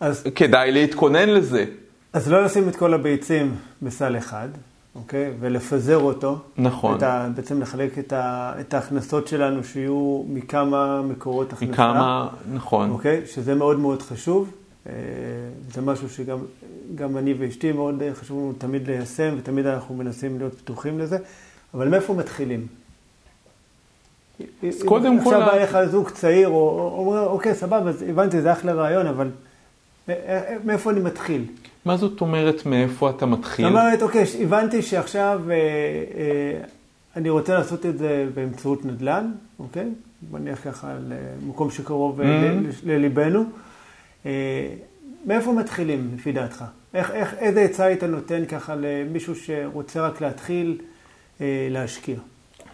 [0.00, 1.64] אז כדאי להתכונן לזה.
[2.12, 4.48] אז לא לשים את כל הביצים בסל אחד,
[4.94, 5.32] אוקיי?
[5.40, 6.38] ולפזר אותו.
[6.56, 7.02] נכון.
[7.02, 11.72] ה, בעצם לחלק את, ה, את ההכנסות שלנו שיהיו מכמה מקורות הכנסה.
[11.72, 12.90] מכמה, נכון.
[12.90, 13.26] אוקיי?
[13.26, 14.50] שזה מאוד מאוד חשוב.
[14.86, 14.92] אה,
[15.74, 16.38] זה משהו שגם
[16.94, 21.18] גם אני ואשתי מאוד חשוב לנו תמיד ליישם, ותמיד אנחנו מנסים להיות פתוחים לזה,
[21.74, 22.66] אבל מאיפה מתחילים?
[24.40, 25.34] אז קודם כל...
[25.34, 29.30] עכשיו בא לך זוג צעיר, או אומר, אוקיי, סבבה, הבנתי, זה אחלה רעיון, אבל
[30.64, 31.44] מאיפה אני מתחיל?
[31.84, 33.64] מה זאת אומרת מאיפה אתה מתחיל?
[33.64, 36.60] זאת אומרת, אוקיי, הבנתי שעכשיו אה, אה,
[37.16, 39.88] אני רוצה לעשות את זה באמצעות נדל"ן, אוקיי?
[40.32, 42.24] נניח ככה למקום שקרוב mm-hmm.
[42.84, 43.44] לליבנו.
[44.26, 44.30] אה,
[45.26, 46.64] מאיפה מתחילים, לפי דעתך?
[46.94, 50.78] איך, איך, איזה עצה היית נותן ככה למישהו שרוצה רק להתחיל
[51.40, 52.16] אה, להשקיע?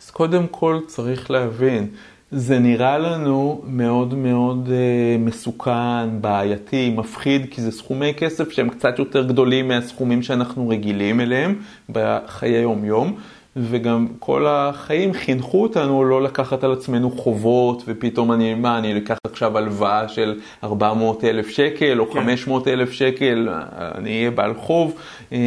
[0.02, 1.86] אז קודם כל צריך להבין,
[2.30, 8.98] זה נראה לנו מאוד מאוד אה, מסוכן, בעייתי, מפחיד, כי זה סכומי כסף שהם קצת
[8.98, 11.54] יותר גדולים מהסכומים שאנחנו רגילים אליהם
[11.88, 13.16] בחיי יום-יום.
[13.56, 19.18] וגם כל החיים חינכו אותנו לא לקחת על עצמנו חובות, ופתאום אני, מה, אני אקח
[19.24, 22.20] עכשיו הלוואה של 400 אלף שקל או כן.
[22.20, 23.48] 500 אלף שקל,
[23.94, 24.94] אני אהיה בעל חוב
[25.32, 25.38] אה,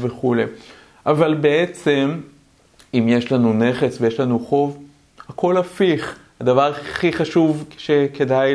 [0.00, 0.44] וכולי.
[1.06, 2.10] אבל בעצם,
[2.94, 4.78] אם יש לנו נכס ויש לנו חוב,
[5.28, 6.18] הכל הפיך.
[6.40, 8.54] הדבר הכי חשוב שכדאי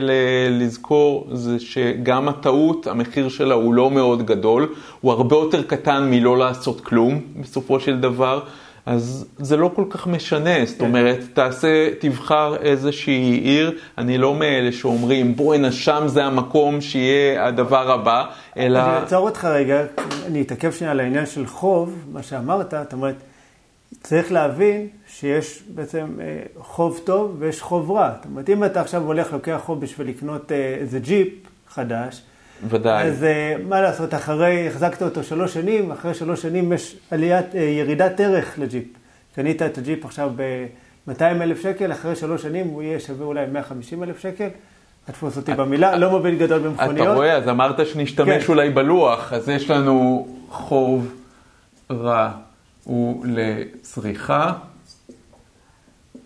[0.50, 6.38] לזכור זה שגם הטעות, המחיר שלה הוא לא מאוד גדול, הוא הרבה יותר קטן מלא
[6.38, 8.40] לעשות כלום בסופו של דבר.
[8.86, 10.86] אז זה לא כל כך משנה, זאת כן.
[10.86, 17.92] אומרת, תעשה, תבחר איזושהי עיר, אני לא מאלה שאומרים, בואנה, שם זה המקום שיהיה הדבר
[17.92, 18.26] הבא,
[18.58, 18.80] אלא...
[18.80, 19.84] אני אעצור אותך רגע,
[20.28, 23.16] אני אתעכב שנייה על העניין של חוב, מה שאמרת, זאת אומרת,
[24.02, 28.12] צריך להבין שיש בעצם אה, חוב טוב ויש חוב רע.
[28.16, 31.30] זאת אומרת, אם אתה עכשיו הולך, לוקח חוב בשביל לקנות אה, איזה ג'יפ
[31.70, 32.22] חדש,
[32.70, 33.04] ודאי.
[33.04, 38.20] אז אה, מה לעשות, אחרי, החזקת אותו שלוש שנים, אחרי שלוש שנים יש עליית, ירידת
[38.20, 38.84] ערך לג'יפ.
[39.36, 44.04] קנית את הג'יפ עכשיו ב-200 אלף שקל, אחרי שלוש שנים הוא יהיה שווה אולי 150
[44.04, 44.48] אלף שקל.
[45.06, 47.08] תתפוס אותי במילה, לא מוביל גדול במכוניות.
[47.08, 48.52] אתה רואה, אז אמרת שנשתמש כן.
[48.52, 51.14] אולי בלוח, אז יש לנו חוב
[51.92, 52.32] רע.
[52.84, 54.54] הוא לצריכה,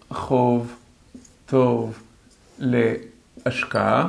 [0.09, 0.75] חוב
[1.45, 1.99] טוב
[2.59, 4.07] להשקעה.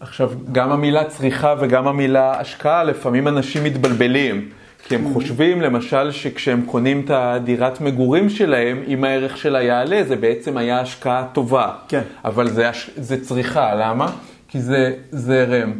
[0.00, 4.50] עכשיו, גם המילה צריכה וגם המילה השקעה, לפעמים אנשים מתבלבלים.
[4.84, 10.16] כי הם חושבים, למשל, שכשהם קונים את הדירת מגורים שלהם, אם הערך שלה יעלה, זה
[10.16, 11.72] בעצם היה השקעה טובה.
[11.88, 12.02] כן.
[12.24, 14.12] אבל זה, זה צריכה, למה?
[14.48, 15.72] כי זה זרם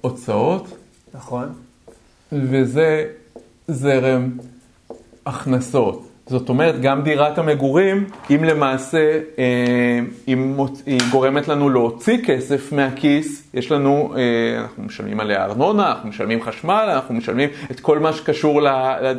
[0.00, 0.78] הוצאות.
[1.14, 1.52] נכון.
[2.32, 3.06] וזה
[3.68, 4.30] זרם
[5.30, 6.10] הכנסות.
[6.30, 13.50] זאת אומרת, גם דירת המגורים, אם למעשה, אה, אם היא גורמת לנו להוציא כסף מהכיס,
[13.54, 18.12] יש לנו, אה, אנחנו משלמים עליה ארנונה, אנחנו משלמים חשמל, אנחנו משלמים את כל מה
[18.12, 18.68] שקשור ל...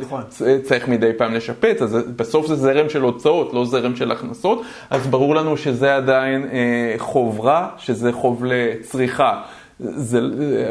[0.00, 0.22] נכון.
[0.62, 5.06] צריך מדי פעם לשפץ, אז בסוף זה זרם של הוצאות, לא זרם של הכנסות, אז
[5.06, 9.42] ברור לנו שזה עדיין אה, חוב רע, שזה חוב לצריכה.
[9.82, 10.20] זה,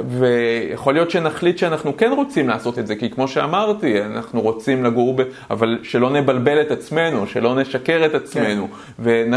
[0.08, 5.13] ויכול להיות שנחליט שאנחנו כן רוצים לעשות את זה, כי כמו שאמרתי, אנחנו רוצים לגור,
[5.15, 8.67] ב, אבל שלא נבלבל את עצמנו, שלא נשקר את עצמנו,
[9.04, 9.32] כן.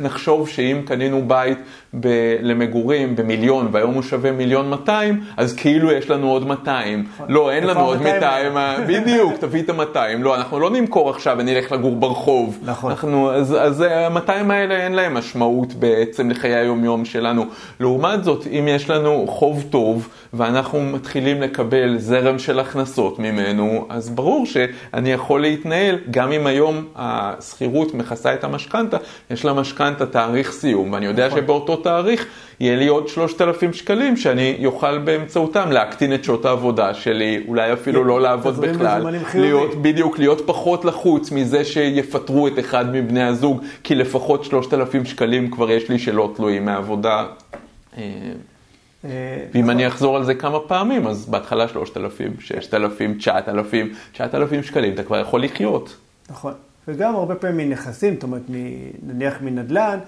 [0.00, 1.58] ונחשוב שאם קנינו בית
[2.00, 2.08] ב,
[2.40, 7.04] למגורים במיליון, והיום הוא שווה מיליון 200, אז כאילו יש לנו עוד 200.
[7.14, 7.26] נכון.
[7.28, 8.52] לא, אין לנו עוד 200,
[8.86, 10.18] בדיוק, תביא את ה-200.
[10.18, 12.58] לא, אנחנו לא נמכור עכשיו ונלך לגור ברחוב.
[12.64, 12.90] נכון.
[12.90, 17.44] אנחנו, אז, אז ה-200 האלה אין להם משמעות בעצם לחיי היום-יום שלנו.
[17.80, 24.10] לעומת זאת, אם יש לנו חוב טוב ואנחנו מתחילים לקבל זרם של הכנסות ממנו, אז
[24.10, 28.96] ברור שאני יכול להתנהל, גם אם היום השכירות מכסה את המשכנתה,
[29.30, 31.38] יש למשכנתה תאריך סיום, ואני יודע נכון.
[31.38, 32.26] שבאותו תאריך
[32.60, 38.04] יהיה לי עוד 3,000 שקלים שאני יוכל באמצעותם להקטין את שעות העבודה שלי, אולי אפילו
[38.04, 43.94] לא לעבוד בכלל, להיות, בדיוק, להיות פחות לחוץ מזה שיפטרו את אחד מבני הזוג, כי
[43.94, 47.24] לפחות 3,000 שקלים כבר יש לי שלא תלויים מהעבודה.
[49.04, 49.70] ואם.
[49.70, 55.18] אני אחזור על זה כמה פעמים, אז בהתחלה 3,000, 6,000, 9,000, 9,000 שקלים, אתה כבר
[55.18, 55.96] יכול לחיות.
[56.30, 56.52] נכון,
[56.88, 58.42] וגם הרבה פעמים מנכסים, זאת אומרת,
[59.02, 59.98] נניח מנדל"ן,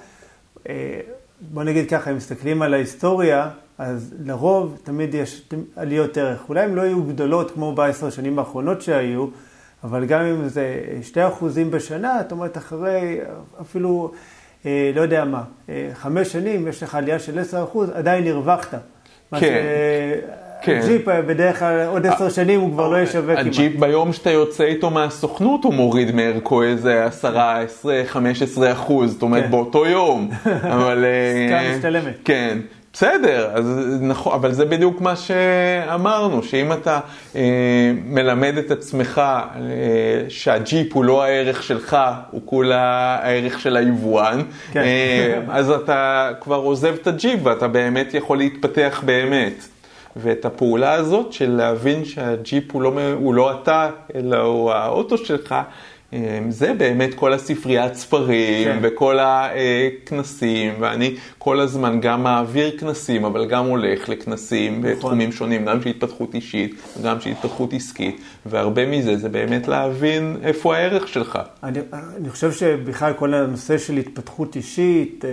[0.69, 1.01] אה,
[1.41, 6.49] בוא נגיד ככה, אם מסתכלים על ההיסטוריה, אז לרוב תמיד יש עליות ערך.
[6.49, 9.27] אולי הן לא יהיו גדולות כמו בעשר שנים האחרונות שהיו,
[9.85, 10.83] אבל גם אם זה
[11.15, 11.19] 2%
[11.71, 13.19] בשנה, זאת אומרת, אחרי
[13.61, 14.13] אפילו...
[14.67, 18.75] אה, לא יודע מה, אה, חמש שנים, יש לך עלייה של 10%, עדיין הרווחת.
[19.41, 19.63] כן.
[20.63, 20.81] כן.
[20.83, 23.47] הג'יפ אה, בדרך כלל עוד עשר שנים הוא כבר לא ישווה כמעט.
[23.47, 29.13] הג'יפ ביום שאתה יוצא איתו מהסוכנות הוא מוריד מערכו איזה עשרה, עשרה, חמש עשרה אחוז,
[29.13, 29.51] זאת אומרת כן.
[29.51, 30.31] באותו יום.
[30.75, 31.05] אבל...
[31.45, 32.15] עסקה משתלמת.
[32.25, 32.59] כן.
[32.97, 37.01] בסדר, אז נכון, אבל זה בדיוק מה שאמרנו, שאם אתה
[37.37, 37.41] אה,
[38.05, 39.53] מלמד את עצמך אה,
[40.29, 41.97] שהג'יפ הוא לא הערך שלך,
[42.31, 44.81] הוא כולה הערך של היבואן, כן.
[44.81, 49.69] אה, אז אתה כבר עוזב את הג'יפ ואתה באמת יכול להתפתח באמת.
[50.17, 55.55] ואת הפעולה הזאת של להבין שהג'יפ הוא לא, הוא לא אתה, אלא הוא האוטו שלך,
[56.49, 58.79] זה באמת כל הספריית ספרים כן.
[58.83, 64.93] וכל הכנסים, ואני כל הזמן גם מעביר כנסים, אבל גם הולך לכנסים נכון.
[64.93, 70.37] בתחומים שונים, גם של התפתחות אישית, גם של התפתחות עסקית, והרבה מזה זה באמת להבין
[70.43, 71.39] איפה הערך שלך.
[71.63, 71.79] אני,
[72.17, 75.31] אני חושב שבכלל כל הנושא של התפתחות אישית, אה,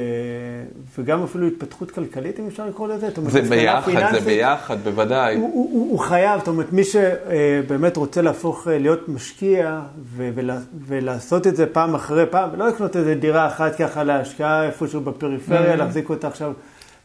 [0.97, 5.35] וגם אפילו התפתחות כלכלית, אם אפשר לקרוא לזה, זה ביחד, פיננסית, זה ביחד, בוודאי.
[5.35, 9.81] הוא, הוא, הוא חייב, זאת אומרת, מי שבאמת רוצה להפוך אה, להיות משקיע
[10.15, 10.57] ולה,
[10.87, 15.73] ולעשות את זה פעם אחרי פעם, ולא לקנות איזה דירה אחת ככה להשקעה איפשהו בפריפריה,
[15.73, 15.77] mm-hmm.
[15.77, 16.53] להחזיק אותה עכשיו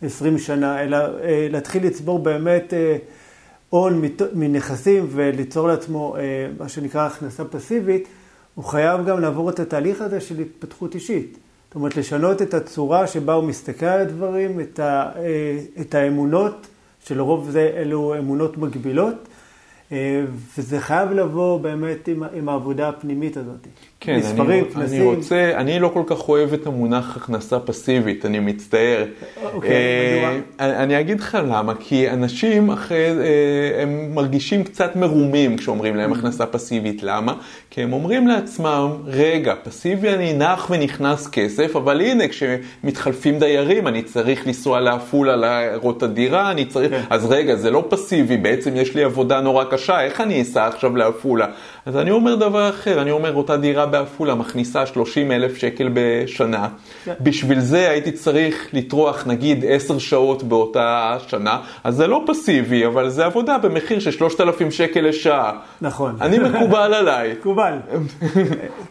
[0.03, 2.73] 20 שנה, אלא אה, להתחיל לצבור באמת
[3.69, 4.03] הון
[4.35, 6.17] מנכסים וליצור לעצמו
[6.59, 8.09] מה שנקרא הכנסה פסיבית,
[8.55, 11.39] הוא חייב גם לעבור את התהליך הזה של התפתחות אישית.
[11.69, 15.11] זאת אומרת, לשנות את הצורה שבה הוא מסתכל על הדברים, את, ה,
[15.81, 16.67] את האמונות,
[17.05, 19.29] שלרוב זה אלו אמונות מגבילות,
[20.59, 23.67] וזה חייב לבוא באמת עם, עם העבודה הפנימית הזאת.
[24.01, 25.03] כן, מספרים, אני, כנסים.
[25.03, 29.05] אני רוצה, אני לא כל כך אוהב את המונח הכנסה פסיבית, אני מצטער.
[29.53, 30.83] אוקיי, אה, מדוע?
[30.83, 36.47] אני אגיד לך למה, כי אנשים אחרי, אה, הם מרגישים קצת מרומים כשאומרים להם הכנסה
[36.47, 37.35] פסיבית, למה?
[37.71, 44.03] כי הם אומרים לעצמם, רגע, פסיבי אני נח ונכנס כסף, אבל הנה, כשמתחלפים דיירים, אני
[44.03, 47.03] צריך לנסוע לעפולה להראות את הדירה, אני צריך, כן.
[47.11, 50.97] אז רגע, זה לא פסיבי, בעצם יש לי עבודה נורא קשה, איך אני אסע עכשיו
[50.97, 51.47] לעפולה?
[51.87, 56.69] אז אני אומר דבר אחר, אני אומר, אותה דירה בעפולה מכניסה 30 אלף שקל בשנה.
[57.05, 57.15] כן.
[57.21, 63.09] בשביל זה הייתי צריך לטרוח נגיד 10 שעות באותה שנה, אז זה לא פסיבי, אבל
[63.09, 65.53] זה עבודה במחיר של 3,000 שקל לשעה.
[65.81, 66.17] נכון.
[66.21, 67.33] אני מקובל עליי.
[67.41, 67.79] מקובל.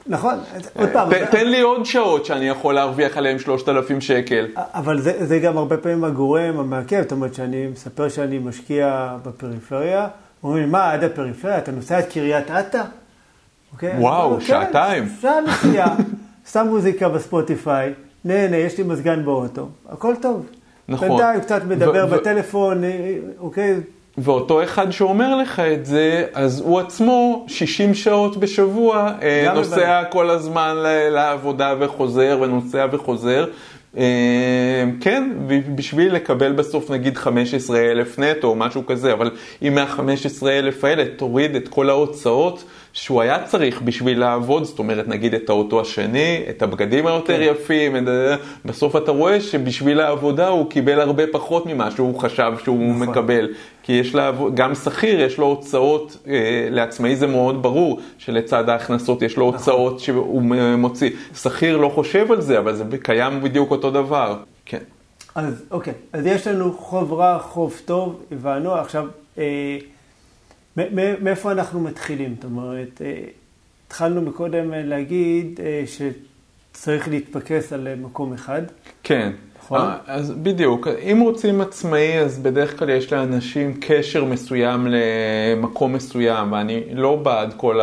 [0.07, 0.35] נכון,
[0.75, 1.09] עוד פעם.
[1.31, 4.47] תן לי עוד שעות שאני יכול להרוויח עליהן 3,000 שקל.
[4.55, 10.07] אבל זה, זה גם הרבה פעמים הגורם המעכב, זאת אומרת שאני מספר שאני משקיע בפריפריה.
[10.43, 11.57] אומרים לי, מה, עד הפריפריה?
[11.57, 12.83] אתה נוסע עד קריית אתא?
[13.73, 13.93] אוקיי?
[13.99, 15.09] וואו, כן, שעתיים.
[15.21, 15.95] שעה נסיעה,
[16.51, 17.93] שם מוזיקה בספוטיפיי,
[18.25, 20.45] נהנה, יש לי מזגן באוטו, הכל טוב.
[20.87, 21.07] נכון.
[21.07, 23.75] בינתיים קצת מדבר בטלפון, אה, אוקיי?
[24.17, 30.29] ואותו אחד שאומר לך את זה, אז הוא עצמו 60 שעות בשבוע אה, נוסע כל
[30.29, 30.75] הזמן
[31.11, 33.45] לעבודה וחוזר, ונוסע וחוזר,
[35.01, 35.31] כן,
[35.75, 39.31] בשביל לקבל בסוף נגיד 15 אלף נטו או משהו כזה, אבל
[39.61, 45.07] אם מה-15 אלף האלה תוריד את כל ההוצאות שהוא היה צריך בשביל לעבוד, זאת אומרת
[45.07, 47.51] נגיד את האוטו השני, את הבגדים היותר כן.
[47.51, 48.07] יפים,
[48.65, 53.09] בסוף אתה רואה שבשביל העבודה הוא קיבל הרבה פחות ממה שהוא חשב שהוא נכון.
[53.09, 53.47] מקבל.
[53.87, 59.21] כי יש לה, גם שכיר יש לו הוצאות, אה, לעצמאי זה מאוד ברור שלצד ההכנסות
[59.21, 59.59] יש לו נכון.
[59.59, 60.41] הוצאות שהוא
[60.77, 61.09] מוציא.
[61.35, 64.37] שכיר לא חושב על זה, אבל זה קיים בדיוק אותו דבר.
[64.65, 64.79] כן.
[65.35, 68.75] אז אוקיי, אז יש לנו חוב רע, חוב טוב, הבנו.
[68.75, 69.77] עכשיו, אה,
[71.21, 72.35] מאיפה אנחנו מתחילים?
[72.35, 73.23] זאת אומרת, אה,
[73.87, 78.61] התחלנו מקודם להגיד אה, שצריך להתפקס על מקום אחד.
[79.03, 79.31] כן.
[79.67, 79.79] נכון?
[79.79, 86.51] אה, אז בדיוק, אם רוצים עצמאי, אז בדרך כלל יש לאנשים קשר מסוים למקום מסוים,
[86.51, 87.79] ואני לא בעד כל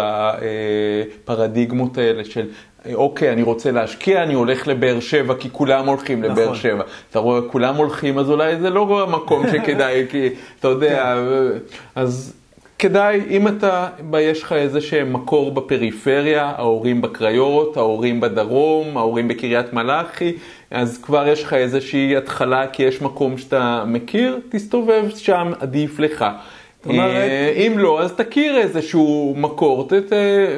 [1.26, 2.46] הפרדיגמות האלה של
[2.94, 6.32] אוקיי, אני רוצה להשקיע, אני הולך לבאר שבע, כי כולם הולכים נכון.
[6.32, 6.82] לבאר שבע.
[7.10, 10.28] אתה רואה, כולם הולכים, אז אולי זה לא המקום שכדאי, כי
[10.60, 11.58] אתה יודע, כן.
[11.94, 12.32] אז
[12.78, 13.88] כדאי, אם אתה,
[14.20, 20.32] יש לך איזה שהם מקור בפריפריה, ההורים בקריות, ההורים בדרום, ההורים בקריית מלאכי,
[20.70, 26.24] אז כבר יש לך איזושהי התחלה, כי יש מקום שאתה מכיר, תסתובב שם, עדיף לך.
[26.86, 27.30] אומרת...
[27.30, 29.88] אה, אם לא, אז תכיר איזשהו מקור,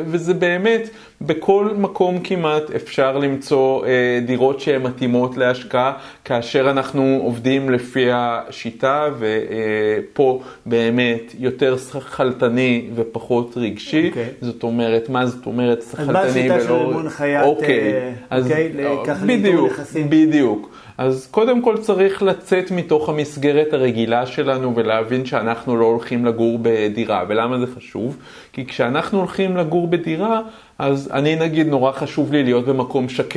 [0.06, 5.92] וזה באמת, בכל מקום כמעט אפשר למצוא אה, דירות שהן מתאימות להשקעה,
[6.24, 14.02] כאשר אנחנו עובדים לפי השיטה, ופה באמת יותר שכלתני ופחות רגשי.
[14.04, 14.08] Okay.
[14.08, 14.28] אוקיי.
[14.40, 16.20] זאת אומרת, מה זאת אומרת שכלתני ולא...
[16.20, 18.44] אז מה השיטה של ארגון חייט, אוקיי, אה, אז...
[18.44, 18.72] אוקיי?
[19.06, 19.72] ככה בדיוק,
[20.08, 20.70] בדיוק.
[20.98, 27.24] אז קודם כל צריך לצאת מתוך המסגרת הרגילה שלנו ולהבין שאנחנו לא הולכים לגור בדירה.
[27.28, 28.16] ולמה זה חשוב?
[28.52, 30.40] כי כשאנחנו הולכים לגור בדירה,
[30.78, 33.36] אז אני נגיד נורא חשוב לי להיות במקום שקט.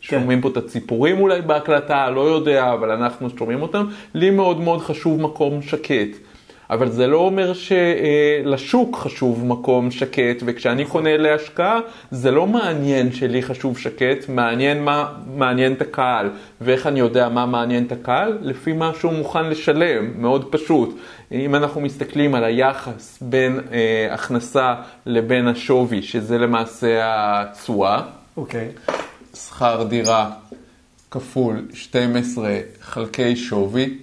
[0.00, 0.20] כן.
[0.20, 3.86] שומעים פה את הציפורים אולי בהקלטה, לא יודע, אבל אנחנו שומעים אותם.
[4.14, 6.27] לי מאוד מאוד חשוב מקום שקט.
[6.70, 13.42] אבל זה לא אומר שלשוק חשוב מקום שקט, וכשאני קונה להשקעה, זה לא מעניין שלי
[13.42, 16.30] חשוב שקט, מעניין מה מעניין את הקהל.
[16.60, 18.38] ואיך אני יודע מה מעניין את הקהל?
[18.42, 20.98] לפי מה שהוא מוכן לשלם, מאוד פשוט.
[21.32, 24.74] אם אנחנו מסתכלים על היחס בין אה, הכנסה
[25.06, 28.02] לבין השווי, שזה למעשה התשואה,
[28.36, 28.68] אוקיי.
[28.88, 28.92] Okay.
[29.36, 30.30] שכר דירה
[31.10, 33.98] כפול 12 חלקי שווי,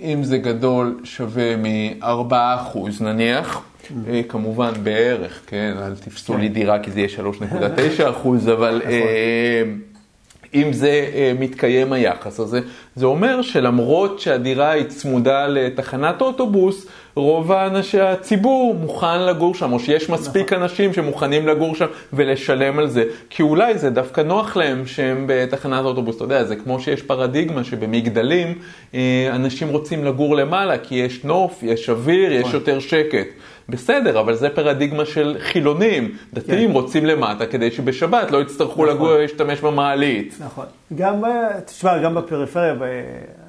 [0.00, 3.62] אם זה גדול שווה מ-4% נניח,
[4.08, 8.90] אה, כמובן בערך, כן, אל תפסו לי דירה כי זה יהיה 3.9%, אבל נכון.
[8.90, 9.62] אה,
[10.54, 12.60] אם זה אה, מתקיים היחס הזה,
[12.96, 19.80] זה אומר שלמרות שהדירה היא צמודה לתחנת אוטובוס, רוב האנשי הציבור מוכן לגור שם, או
[19.80, 24.86] שיש מספיק אנשים שמוכנים לגור שם ולשלם על זה, כי אולי זה דווקא נוח להם
[24.86, 28.58] שהם בתחנת אוטובוס, אתה יודע, זה כמו שיש פרדיגמה שבמגדלים
[28.94, 33.26] אה, אנשים רוצים לגור למעלה, כי יש נוף, יש אוויר, יש יותר שקט.
[33.68, 36.14] בסדר, אבל זה פרדיגמה של חילונים.
[36.34, 36.74] דתיים כן.
[36.74, 38.88] רוצים למטה כדי שבשבת לא יצטרכו נכון.
[38.88, 40.34] לגור, להשתמש במעלית.
[40.40, 40.66] נכון.
[40.96, 41.22] גם,
[41.64, 42.74] תשמע, גם בפריפריה,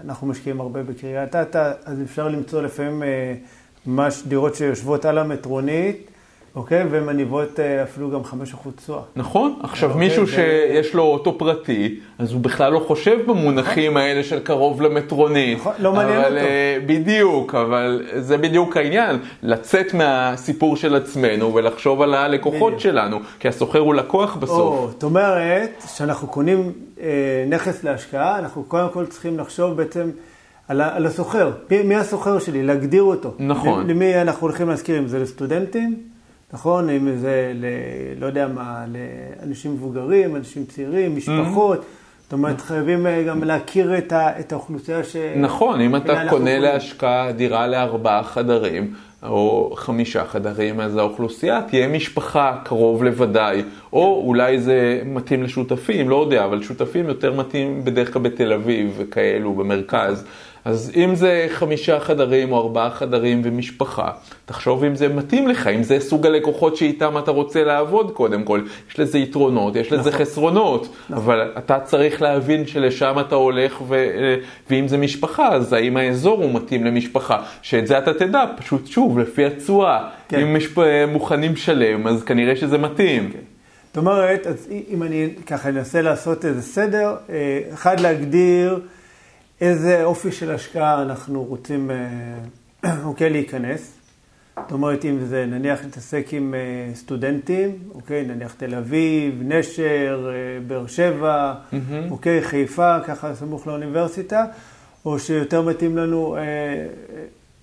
[0.10, 6.12] אנחנו משקיעים הרבה בקריית אתא, אז אפשר למצוא לפעמים אה, דירות שיושבות על המטרונית,
[6.56, 6.84] אוקיי?
[6.90, 8.28] ומניבות אה, אפילו גם 5%
[8.76, 9.02] תשואה.
[9.16, 9.60] נכון?
[9.64, 14.24] עכשיו אוקיי, מישהו זה- שיש לו אוטו פרטי, אז הוא בכלל לא חושב במונחים האלה
[14.24, 15.58] של קרוב למטרונית.
[15.58, 16.48] נכון, לא מעניין אבל, אותו.
[16.48, 22.80] אה, בדיוק, אבל זה בדיוק העניין, לצאת מהסיפור של עצמנו ולחשוב על הלקוחות בדיוק.
[22.80, 24.58] שלנו, כי הסוחר הוא לקוח בסוף.
[24.60, 27.08] או, זאת אומרת, כשאנחנו קונים אה,
[27.50, 30.10] נכס להשקעה, אנחנו קודם כל צריכים לחשוב בעצם
[30.68, 31.52] על, הסוחר.
[31.72, 32.64] מי, מי הסוחר שלי?
[32.64, 33.34] להגדיר אותו.
[33.40, 33.88] נכון.
[33.90, 35.98] למי אנחנו הולכים להזכיר, אם זה לסטודנטים,
[36.54, 36.90] נכון?
[36.90, 37.66] אם זה, ל,
[38.22, 41.86] לא יודע מה, לאנשים מבוגרים, אנשים צעירים, משפחות.
[42.24, 45.16] זאת אומרת, חייבים אה, גם להכיר את, ה, את האוכלוסייה ש...
[45.36, 46.60] נכון, אם אתה קונה.
[46.60, 54.60] להשקעה דירה לארבעה חדרים, או חמישה חדרים, אז האוכלוסייה תהיה משפחה קרוב לוודאי, או אולי
[54.60, 60.26] זה מתאים לשותפים, לא יודע, אבל שותפים יותר מתאים בדרך כלל בתל אביב וכאלו, במרכז.
[60.70, 64.12] אז אם זה חמישה חדרים או ארבעה חדרים ומשפחה,
[64.46, 68.62] תחשוב אם זה מתאים לך, אם זה סוג הלקוחות שאיתם אתה רוצה לעבוד קודם כל.
[68.92, 74.06] יש לזה יתרונות, יש לזה חסרונות, אבל אתה צריך להבין שלשם אתה הולך, ו...
[74.70, 79.20] ואם זה משפחה, אז האם האזור הוא מתאים למשפחה, שאת זה אתה תדע, פשוט שוב,
[79.20, 80.10] לפי התשואה.
[80.28, 80.40] כן.
[80.40, 80.80] אם משפ...
[81.08, 83.32] מוכנים שלם, אז כנראה שזה מתאים.
[83.88, 88.80] זאת אומרת, אז אם אני ככה אנסה לעשות איזה סדר, אה, אחד להגדיר
[89.62, 94.00] איזה אופי של השקעה אנחנו רוצים, אה, אוקיי, להיכנס.
[94.56, 100.60] זאת אומרת, אם זה נניח להתעסק עם אה, סטודנטים, אוקיי, נניח תל אביב, נשר, אה,
[100.68, 101.54] באר שבע,
[102.10, 104.46] אוקיי, חיפה, ככה סמוך לאוניברסיטה,
[105.06, 106.42] או שיותר מתאים לנו אה,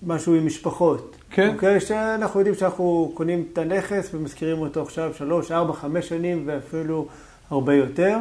[0.03, 1.17] משהו עם משפחות.
[1.29, 1.49] כן.
[1.53, 7.07] אוקיי, שאנחנו יודעים שאנחנו קונים את הנכס ומשכירים אותו עכשיו שלוש, ארבע, חמש שנים ואפילו
[7.49, 8.17] הרבה יותר.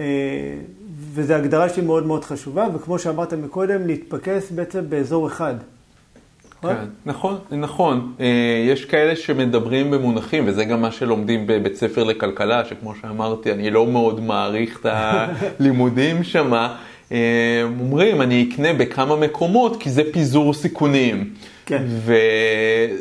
[0.00, 0.04] אה,
[1.14, 5.54] וזו הגדרה שהיא מאוד מאוד חשובה, וכמו שאמרת מקודם, להתפקס בעצם באזור אחד.
[6.58, 6.76] נכון?
[6.76, 8.12] כן, נכון, נכון.
[8.20, 13.70] אה, יש כאלה שמדברים במונחים, וזה גם מה שלומדים בבית ספר לכלכלה, שכמו שאמרתי, אני
[13.70, 16.52] לא מאוד מעריך את הלימודים שם.
[17.12, 21.30] אה, אומרים, אני אקנה בכמה מקומות, כי זה פיזור סיכונים.
[21.66, 21.82] כן.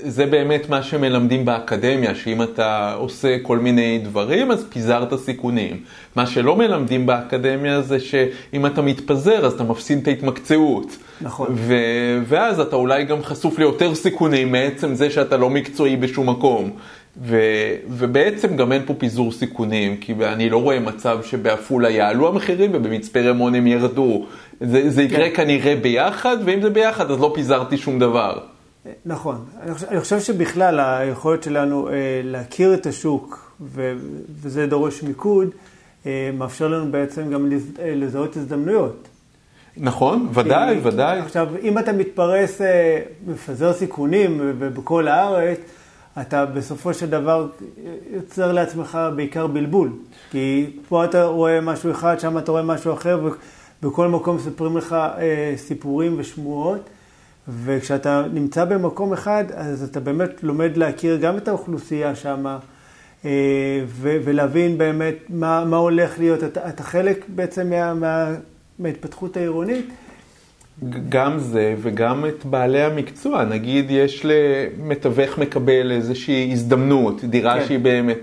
[0.05, 5.79] וזה באמת מה שמלמדים באקדמיה, שאם אתה עושה כל מיני דברים, אז פיזרת סיכונים.
[6.15, 10.97] מה שלא מלמדים באקדמיה זה שאם אתה מתפזר, אז אתה מפסיד את ההתמקצעות.
[11.21, 11.47] נכון.
[11.51, 16.71] ו- ואז אתה אולי גם חשוף ליותר סיכונים מעצם זה שאתה לא מקצועי בשום מקום.
[17.21, 22.71] ו- ובעצם גם אין פה פיזור סיכונים, כי אני לא רואה מצב שבעפולה יעלו המחירים
[22.73, 24.25] ובמצפה רמון הם ירדו.
[24.61, 25.35] זה, זה יקרה כן.
[25.35, 28.54] כנראה ביחד, ואם זה ביחד אז לא פיזרתי שום דבר.
[29.05, 29.45] נכון.
[29.61, 31.93] אני חושב, אני חושב שבכלל היכולת שלנו אה,
[32.23, 33.93] להכיר את השוק, ו,
[34.41, 35.49] וזה דורש מיקוד,
[36.05, 39.07] אה, מאפשר לנו בעצם גם אה, לזהות הזדמנויות.
[39.77, 41.19] נכון, ודאי, כי- ודאי.
[41.19, 42.61] עכשיו, אם אתה מתפרס,
[43.27, 45.59] מפזר סיכונים ובכל הארץ,
[46.21, 47.47] אתה בסופו של דבר
[48.13, 49.89] יוצר לעצמך בעיקר בלבול.
[50.31, 53.19] כי פה אתה רואה משהו אחד, שם אתה רואה משהו אחר,
[53.81, 56.79] ובכל מקום מספרים לך אה, סיפורים ושמועות.
[57.47, 62.45] וכשאתה נמצא במקום אחד, אז אתה באמת לומד להכיר גם את האוכלוסייה שם,
[63.25, 63.29] אה,
[63.99, 66.43] ולהבין באמת מה, מה הולך להיות.
[66.43, 68.35] אתה, אתה חלק בעצם מה, מה,
[68.79, 69.85] מההתפתחות העירונית.
[71.09, 73.43] גם זה וגם את בעלי המקצוע.
[73.43, 77.65] נגיד יש למתווך מקבל איזושהי הזדמנות, דירה כן.
[77.65, 78.17] שהיא באמת.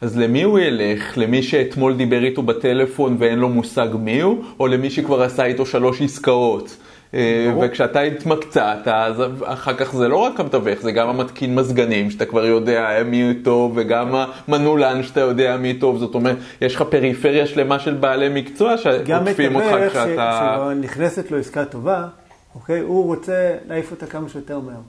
[0.00, 1.18] אז למי הוא ילך?
[1.18, 4.44] למי שאתמול דיבר איתו בטלפון ואין לו מושג מי הוא?
[4.60, 6.76] או למי שכבר עשה איתו שלוש עסקאות?
[7.14, 7.52] אה.
[7.60, 12.46] וכשאתה התמקצעת, אז אחר כך זה לא רק המתווך, זה גם המתקין מזגנים, שאתה כבר
[12.46, 14.14] יודע מי טוב, וגם
[14.48, 15.98] המנעולן שאתה יודע מי טוב.
[15.98, 18.74] זאת אומרת, יש לך פריפריה שלמה של בעלי מקצוע
[19.06, 20.52] גם שעוטפים אותך מתווך כשאתה...
[20.54, 22.06] שכבר נכנסת לו עסקה טובה,
[22.54, 22.80] אוקיי?
[22.80, 24.80] הוא רוצה להעיף אותה כמה שיותר מהר.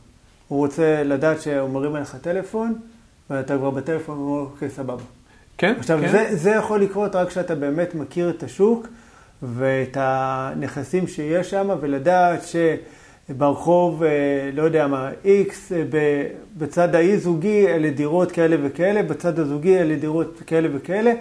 [0.47, 2.73] הוא רוצה לדעת שהוא מרים עליך טלפון,
[3.29, 5.03] ואתה כבר בטלפון, הוא אומר, אוקיי, סבבה.
[5.57, 6.07] כן, עכשיו, כן.
[6.11, 8.87] זה, זה יכול לקרות רק כשאתה באמת מכיר את השוק
[9.43, 12.43] ואת הנכסים שיש שם, ולדעת
[13.29, 15.83] ברחוב, אה, לא יודע מה, X, אה,
[16.57, 21.13] בצד האי-זוגי אלה דירות כאלה וכאלה, בצד הזוגי אלה דירות כאלה וכאלה,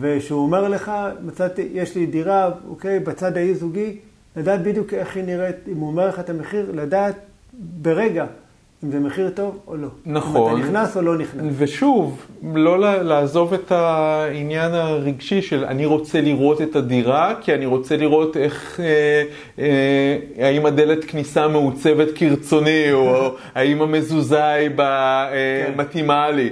[0.00, 0.92] ושהוא אומר לך,
[1.22, 3.98] מצאתי, יש לי דירה, אוקיי, בצד האי-זוגי,
[4.36, 7.14] לדעת בדיוק איך היא נראית, אם הוא אומר לך את המחיר, לדעת
[7.58, 8.26] ברגע
[8.84, 9.88] אם זה מחיר טוב או לא.
[10.06, 10.52] נכון.
[10.52, 11.44] אם אתה נכנס או לא נכנס.
[11.58, 17.96] ושוב, לא לעזוב את העניין הרגשי של אני רוצה לראות את הדירה, כי אני רוצה
[17.96, 19.22] לראות איך, אה,
[19.58, 25.30] אה, האם הדלת כניסה מעוצבת כרצוני, או האם המזוזה היא אה,
[25.66, 25.72] כן.
[25.76, 26.50] מתאימה לי.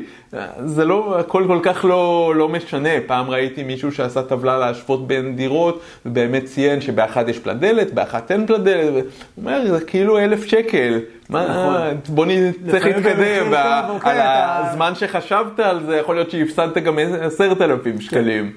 [0.66, 2.88] זה לא, הכל כל כך לא, לא משנה.
[3.06, 8.46] פעם ראיתי מישהו שעשה טבלה להשוות בין דירות, ובאמת ציין שבאחת יש פלדלת, באחת אין
[8.46, 9.04] פלדלת,
[9.34, 11.00] הוא אומר, זה כאילו אלף שקל.
[11.28, 12.00] מה, נכון.
[12.08, 13.54] בוא נצטרך להתקדם,
[14.02, 14.18] על
[14.66, 18.00] הזמן שחשבת על זה, יכול להיות שהפסדת גם עשרת אלפים כן.
[18.00, 18.52] שקלים.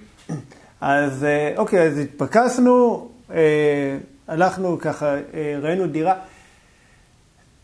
[0.81, 3.97] אז אה, אוקיי, אז התפקסנו, אה,
[4.27, 6.13] הלכנו ככה, אה, ראינו דירה,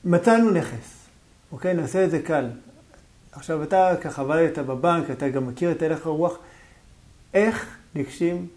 [0.05, 1.07] מצאנו נכס,
[1.51, 2.45] אוקיי, נעשה את זה קל.
[3.37, 6.37] עכשיו, אתה ככה עבדת בבנק, אתה גם מכיר את הלך הרוח,
[7.33, 8.47] איך ניגשים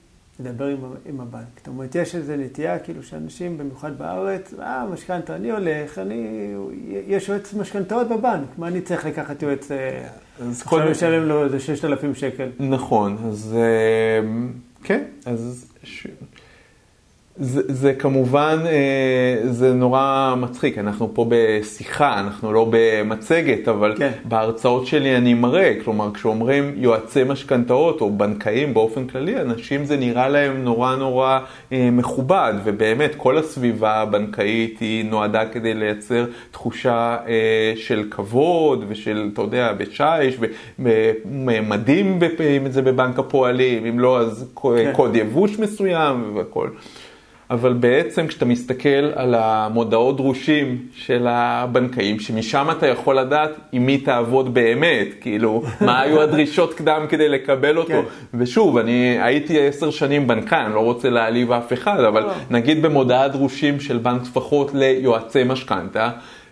[0.40, 1.44] לדבר עם, עם הבנק?
[1.56, 6.52] זאת אומרת, יש איזו נטייה, כאילו, שאנשים, במיוחד בארץ, אה, משכנתה, אני הולך, אני,
[7.06, 10.08] יש יועץ משכנתאות בבנק, מה אני צריך לקחת יועץ, אה,
[10.50, 10.84] עכשיו כל...
[10.90, 12.48] לשלם לו איזה 6,000 שקל?
[12.58, 14.28] נכון, אז אה,
[14.84, 15.66] כן, אז...
[15.82, 16.06] ש...
[17.40, 24.10] זה, זה כמובן, אה, זה נורא מצחיק, אנחנו פה בשיחה, אנחנו לא במצגת, אבל כן.
[24.24, 30.28] בהרצאות שלי אני מראה, כלומר כשאומרים יועצי משכנתאות או בנקאים באופן כללי, אנשים זה נראה
[30.28, 31.38] להם נורא נורא
[31.72, 39.30] אה, מכובד, ובאמת כל הסביבה הבנקאית היא נועדה כדי לייצר תחושה אה, של כבוד ושל,
[39.32, 40.38] אתה יודע, בשיש,
[41.24, 42.18] במדים,
[42.56, 44.92] אם זה בבנק הפועלים, אם לא אז כן.
[44.92, 46.68] קוד יבוש מסוים והכל.
[47.50, 53.98] אבל בעצם כשאתה מסתכל על המודעות דרושים של הבנקאים, שמשם אתה יכול לדעת עם מי
[53.98, 57.88] תעבוד באמת, כאילו, מה היו הדרישות קדם כדי לקבל אותו.
[57.88, 58.02] כן.
[58.34, 62.32] ושוב, אני הייתי עשר שנים בנקאי, אני לא רוצה להעליב אף אחד, אבל לא.
[62.50, 66.10] נגיד במודעת דרושים של בנק טפחות ליועצי משכנתה,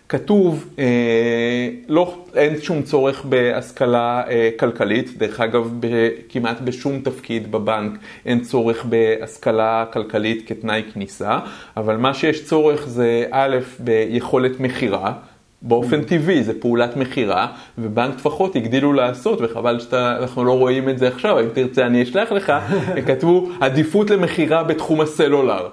[0.09, 7.51] כתוב, אה, לא, אין שום צורך בהשכלה אה, כלכלית, דרך אגב, ב, כמעט בשום תפקיד
[7.51, 11.39] בבנק אין צורך בהשכלה כלכלית כתנאי כניסה,
[11.77, 15.13] אבל מה שיש צורך זה א', ביכולת מכירה.
[15.61, 17.47] באופן טבעי, זה פעולת מכירה,
[17.77, 22.31] ובנק טפחות הגדילו לעשות, וחבל שאנחנו לא רואים את זה עכשיו, אם תרצה אני אשלח
[22.31, 22.53] לך,
[23.07, 25.69] כתבו עדיפות למכירה בתחום הסלולר.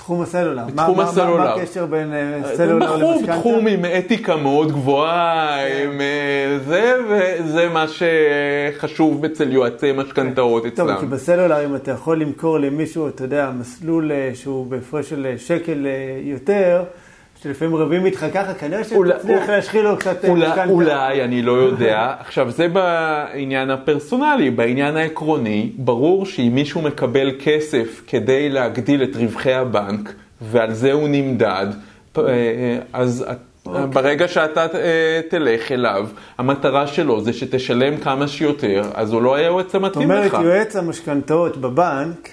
[0.00, 0.64] תחום הסלולר.
[0.64, 1.36] בתחום מה, הסלולר.
[1.36, 3.38] מה, מה הקשר בין אה, סלולר למשכנתה?
[3.38, 5.88] תחום עם אתיקה מאוד גבוהה, כן.
[5.88, 10.86] עם אה, זה, וזה מה שחשוב אצל יועצי משכנתאות אצלם.
[10.86, 15.34] טוב, כי בסלולר אם אתה יכול למכור למישהו, אתה יודע, מסלול אה, שהוא בהפרש של
[15.36, 15.86] שקל
[16.22, 16.82] יותר,
[17.42, 20.64] שלפעמים רבים איתך ככה, כנראה שתצליח להשחיל לו קצת משכנתה.
[20.64, 22.14] אולי, אני לא יודע.
[22.20, 24.50] עכשיו, זה בעניין הפרסונלי.
[24.50, 31.08] בעניין העקרוני, ברור שאם מישהו מקבל כסף כדי להגדיל את רווחי הבנק, ועל זה הוא
[31.08, 31.66] נמדד,
[32.18, 33.24] אה, אז...
[33.28, 33.32] Okay.
[33.66, 33.86] אוקיי.
[33.86, 39.74] ברגע שאתה אה, תלך אליו, המטרה שלו זה שתשלם כמה שיותר, אז הוא לא היועץ
[39.74, 40.24] המתאים לך.
[40.24, 42.28] זאת אומרת, יועץ המשכנתאות בבנק,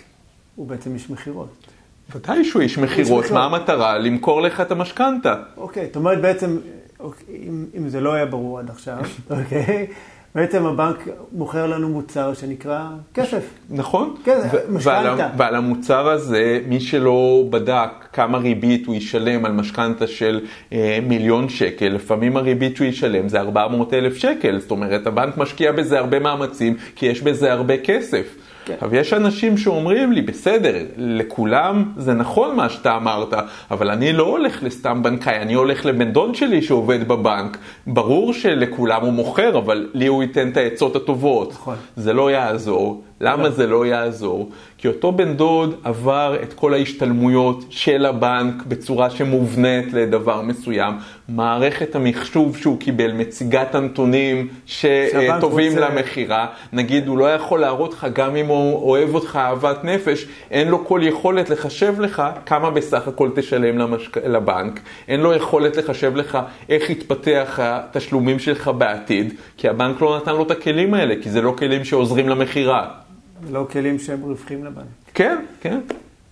[0.55, 1.66] הוא בעצם איש מכירות.
[2.15, 3.97] ודאי שהוא איש מכירות, מה המטרה?
[3.97, 5.35] למכור לך את המשכנתה.
[5.57, 6.57] אוקיי, זאת אומרת בעצם,
[6.99, 8.97] אוקיי, אם, אם זה לא היה ברור עד עכשיו,
[9.29, 9.87] אוקיי,
[10.35, 13.43] בעצם הבנק מוכר לנו מוצר שנקרא כסף.
[13.69, 14.15] נכון.
[14.25, 15.29] כסף, משכנתה.
[15.37, 20.39] ועל המוצר הזה, מי שלא בדק כמה ריבית הוא ישלם על משכנתה של
[20.73, 24.59] אה, מיליון שקל, לפעמים הריבית שהוא ישלם זה 400 אלף שקל.
[24.59, 28.35] זאת אומרת, הבנק משקיע בזה הרבה מאמצים, כי יש בזה הרבה כסף.
[28.67, 28.75] כן.
[28.81, 33.33] אבל יש אנשים שאומרים לי, בסדר, לכולם זה נכון מה שאתה אמרת,
[33.71, 37.57] אבל אני לא הולך לסתם בנקאי, אני הולך לבן דוד שלי שעובד בבנק.
[37.87, 41.51] ברור שלכולם הוא מוכר, אבל לי הוא ייתן את העצות הטובות.
[41.51, 41.75] נכון.
[41.95, 43.01] זה לא יעזור.
[43.21, 44.49] למה זה לא יעזור?
[44.77, 50.93] כי אותו בן דוד עבר את כל ההשתלמויות של הבנק בצורה שמובנית לדבר מסוים.
[51.29, 55.89] מערכת המחשוב שהוא קיבל מציגת הנתונים שטובים רוצה...
[55.89, 56.47] למכירה.
[56.73, 60.85] נגיד, הוא לא יכול להראות לך, גם אם הוא אוהב אותך אהבת נפש, אין לו
[60.85, 64.17] כל יכולת לחשב לך כמה בסך הכל תשלם למשק...
[64.17, 64.79] לבנק.
[65.07, 66.37] אין לו יכולת לחשב לך
[66.69, 71.41] איך יתפתח התשלומים שלך בעתיד, כי הבנק לא נתן לו את הכלים האלה, כי זה
[71.41, 73.06] לא כלים שעוזרים למכירה.
[73.49, 74.85] לא כלים שהם רווחים לבנק.
[75.13, 75.79] כן, כן.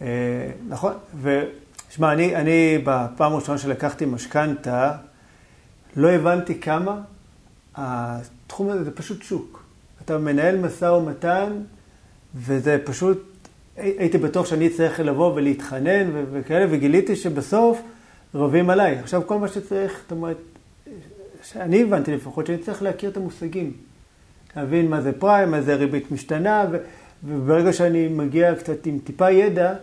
[0.01, 4.91] אה, נכון, ושמע, אני, אני בפעם הראשונה שלקחתי משכנתה,
[5.95, 7.01] לא הבנתי כמה
[7.75, 9.63] התחום הזה זה פשוט שוק.
[10.05, 11.51] אתה מנהל משא ומתן,
[12.35, 13.23] וזה פשוט,
[13.77, 17.81] הייתי בטוח שאני אצטרך לבוא ולהתחנן וכאלה, וגיליתי שבסוף
[18.35, 18.99] רבים עליי.
[18.99, 20.37] עכשיו כל מה שצריך, זאת אומרת,
[21.43, 23.73] שאני הבנתי לפחות, שאני צריך להכיר את המושגים.
[24.55, 26.65] להבין מה זה פריים, מה זה ריבית משתנה,
[27.23, 29.73] וברגע שאני מגיע קצת עם טיפה ידע,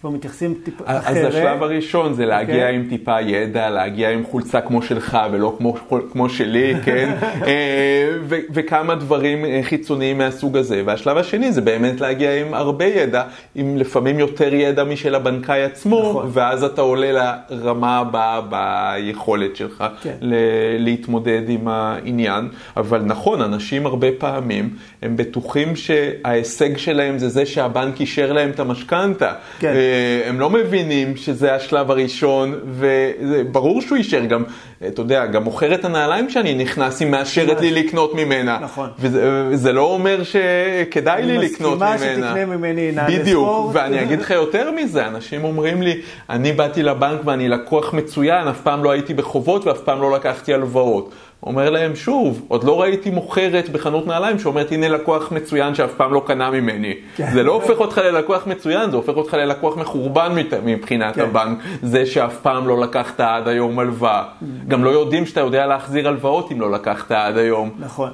[0.00, 1.16] כבר מתייחסים טיפה אחרת.
[1.16, 2.58] אז השלב הראשון זה להגיע okay.
[2.58, 2.74] אוקיי.
[2.74, 5.74] עם טיפה ידע, להגיע עם חולצה כמו שלך ולא כמו,
[6.12, 7.14] כמו שלי, כן?
[7.46, 10.82] אה, ו- וכמה דברים אה, חיצוניים מהסוג הזה.
[10.86, 13.22] והשלב השני זה באמת להגיע עם הרבה ידע,
[13.54, 16.30] עם לפעמים יותר ידע משל הבנקאי עצמו, נכון.
[16.32, 19.84] ואז אתה עולה לרמה הבאה ביכולת שלך.
[20.02, 20.14] כן.
[20.20, 20.34] ל-
[20.78, 22.48] להתמודד עם העניין.
[22.76, 24.70] אבל נכון, אנשים הרבה פעמים
[25.02, 29.32] הם בטוחים שההישג שלהם זה זה שהבנק אישר להם את המשכנתה.
[29.58, 29.72] כן.
[29.96, 34.44] אה, הם לא מבינים שזה השלב הראשון, וברור שהוא אישר גם,
[34.86, 38.58] אתה יודע, גם מוכרת הנעליים שאני נכנס, היא מאשרת לי לקנות ממנה.
[38.62, 38.90] נכון.
[38.98, 41.94] וזה לא אומר שכדאי לי לקנות ממנה.
[41.94, 43.22] אני מסכימה שתקנה ממני נעלי ספורט.
[43.22, 48.48] בדיוק, ואני אגיד לך יותר מזה, אנשים אומרים לי, אני באתי לבנק ואני לקוח מצוין,
[48.48, 51.12] אף פעם לא הייתי בחובות ואף פעם לא לקחתי הלוואות.
[51.42, 56.12] אומר להם שוב, עוד לא ראיתי מוכרת בחנות נעליים שאומרת הנה לקוח מצוין שאף פעם
[56.12, 56.94] לא קנה ממני.
[57.16, 57.30] כן.
[57.32, 60.32] זה לא הופך אותך ללקוח מצוין, זה הופך אותך ללקוח מחורבן
[60.64, 61.20] מבחינת כן.
[61.20, 61.58] הבנק.
[61.82, 64.24] זה שאף פעם לא לקחת עד היום הלוואה.
[64.24, 64.44] Mm.
[64.68, 67.70] גם לא יודעים שאתה יודע להחזיר הלוואות אם לא לקחת עד היום.
[67.78, 68.10] נכון.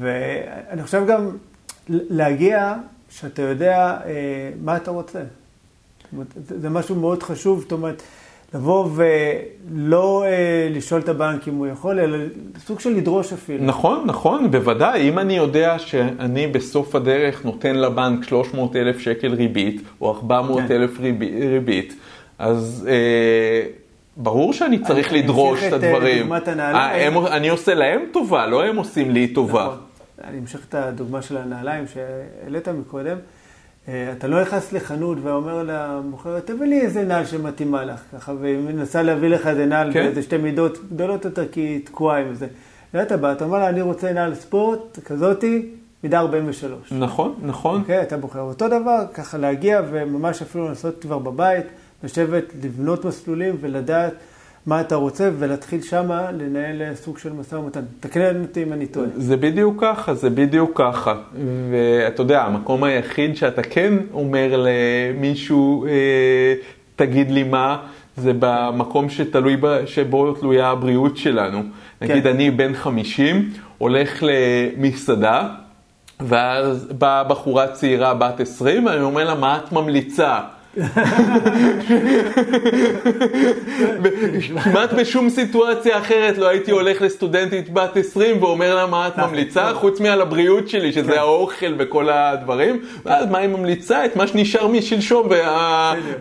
[0.00, 1.30] ואני חושב גם
[1.88, 2.74] להגיע
[3.10, 5.20] שאתה יודע אה, מה אתה רוצה.
[6.34, 8.02] זה משהו מאוד חשוב, זאת אומרת...
[8.54, 12.18] לבוא ולא אה, לשאול את הבנק אם הוא יכול, אלא
[12.58, 13.64] סוג של לדרוש אפילו.
[13.64, 15.08] נכון, נכון, בוודאי.
[15.08, 20.74] אם אני יודע שאני בסוף הדרך נותן לבנק 300 אלף שקל ריבית, או 400 כן.
[20.74, 21.94] אלף ריבית,
[22.38, 22.88] אז...
[22.90, 23.70] אה,
[24.20, 26.02] ברור שאני צריך אני לדרוש את הדברים.
[26.02, 27.16] אני אמשיך את דוגמת הנעליים.
[27.26, 29.64] אני עושה להם טובה, לא הם עושים לי טובה.
[29.64, 29.78] נכון.
[30.24, 33.16] אני אמשיך את הדוגמה של הנעליים שהעלית מקודם.
[33.88, 38.58] אה, אתה לא נכנס לחנות ואומר למוכרת, תביא לי איזה נעל שמתאימה לך, ככה, והיא
[38.58, 40.04] מנסה להביא לך איזה נעל כן.
[40.04, 42.46] באיזה שתי מידות גדולות יותר, כי היא תקועה עם זה.
[42.94, 45.68] ואתה בא, אתה אומר לה, אני רוצה נעל ספורט כזאתי,
[46.04, 46.92] מידה 43.
[46.92, 47.80] נכון, נכון.
[47.80, 48.40] אוקיי, אתה בוחר.
[48.40, 51.66] אותו דבר, ככה להגיע וממש אפילו לנסות כבר בבית,
[52.04, 54.14] לשבת, לבנות מסלולים ולדעת
[54.68, 57.80] מה אתה רוצה, ולהתחיל שמה לנהל סוג של משא ומתן.
[58.00, 59.06] תקן אותי אם אני טועה.
[59.16, 61.14] זה בדיוק ככה, זה בדיוק ככה.
[61.70, 66.54] ואתה יודע, המקום היחיד שאתה כן אומר למישהו, אה,
[66.96, 67.78] תגיד לי מה,
[68.16, 69.56] זה במקום שתלוי,
[69.86, 71.60] שבו תלויה הבריאות שלנו.
[71.60, 72.06] כן.
[72.06, 75.48] נגיד אני בן 50, הולך למסעדה,
[76.20, 80.40] ואז באה בחורה צעירה בת 20, ואני אומר לה, מה את ממליצה?
[84.64, 89.74] כמעט בשום סיטואציה אחרת לא הייתי הולך לסטודנטית בת 20 ואומר לה מה את ממליצה,
[89.74, 91.18] חוץ מעל הבריאות שלי, שזה כן.
[91.18, 94.04] האוכל וכל הדברים, ואז מה היא ממליצה?
[94.04, 95.28] את מה שנשאר משלשום,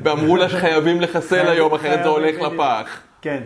[0.03, 2.99] ואמרו לה שחייבים לחסל היום, אחרת זה הולך לפח.
[3.21, 3.39] כן.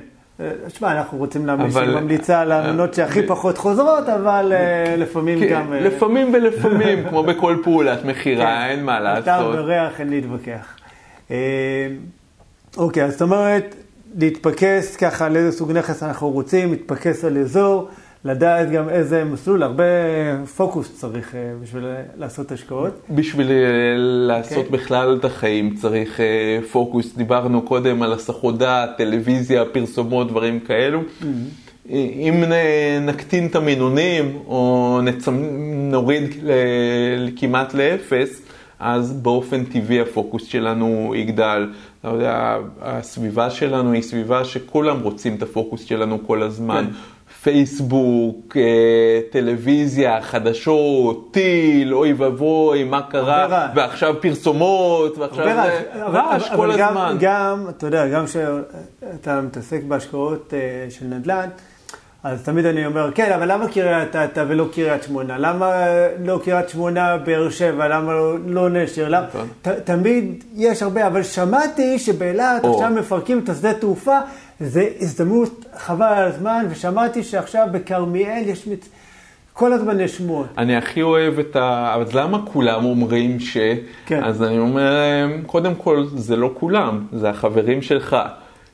[0.67, 5.49] תשמע, אנחנו רוצים להאמין שהיא ממליצה על האמונות שהכי פחות חוזרות, אבל אה, לפעמים כן,
[5.49, 5.73] גם...
[5.73, 8.69] אה, לפעמים ולפעמים, כמו בכל פעולת מכירה, כן.
[8.69, 9.25] אין מה לעשות.
[9.25, 10.80] טעם וריח, אין להתווכח.
[11.31, 11.87] אה,
[12.77, 13.75] אוקיי, אז זאת אומרת,
[14.19, 17.87] להתפקס ככה על איזה סוג נכס אנחנו רוצים, להתפקס על אזור,
[18.25, 19.83] לדעת גם איזה מסלול, הרבה
[20.55, 21.85] פוקוס צריך אה, בשביל
[22.17, 23.01] לעשות השקעות.
[23.09, 23.55] בשביל אה,
[23.97, 24.69] לעשות okay.
[24.69, 24.71] כן.
[24.71, 26.19] בכלל את החיים צריך
[26.71, 27.15] פוקוס.
[27.15, 31.01] דיברנו קודם על הסחות דעת, טלוויזיה, פרסומות, דברים כאלו.
[31.01, 31.25] Mm-hmm.
[31.93, 32.43] אם
[33.01, 35.43] נקטין את המינונים או נצמ...
[35.91, 36.23] נוריד
[37.35, 38.41] כמעט לאפס,
[38.81, 41.69] אז באופן טבעי הפוקוס שלנו יגדל.
[41.99, 46.85] אתה יודע, הסביבה שלנו היא סביבה שכולם רוצים את הפוקוס שלנו כל הזמן.
[46.87, 46.93] כן.
[47.43, 55.45] פייסבוק, אה, טלוויזיה, חדשות, טיל, אוי ואבוי, מה קרה, ועכשיו פרסומות, ועכשיו
[55.99, 57.17] רעש כל הזמן.
[57.19, 61.49] גם, אתה יודע, גם כשאתה מתעסק בהשקעות אה, של נדל"ן,
[62.23, 65.37] אז תמיד אני אומר, כן, אבל למה קריית אתא ולא קריית שמונה?
[65.37, 65.85] למה
[66.25, 67.87] לא קריית שמונה, באר שבע?
[67.87, 69.09] למה לא, לא נשר?
[69.09, 69.27] למה...
[69.27, 69.47] נכון.
[69.61, 74.17] ת, תמיד יש הרבה, אבל שמעתי שבאילת עכשיו מפרקים את השדה תעופה,
[74.59, 78.67] זה הזדמנות חבל על הזמן, ושמעתי שעכשיו בכרמיאל יש...
[78.67, 78.85] מת...
[79.53, 80.47] כל הזמן יש שמועות.
[80.57, 81.93] אני הכי אוהב את ה...
[81.95, 83.57] אבל למה כולם אומרים ש...
[84.05, 84.23] כן.
[84.23, 88.17] אז אני אומר להם, קודם כל, זה לא כולם, זה החברים שלך.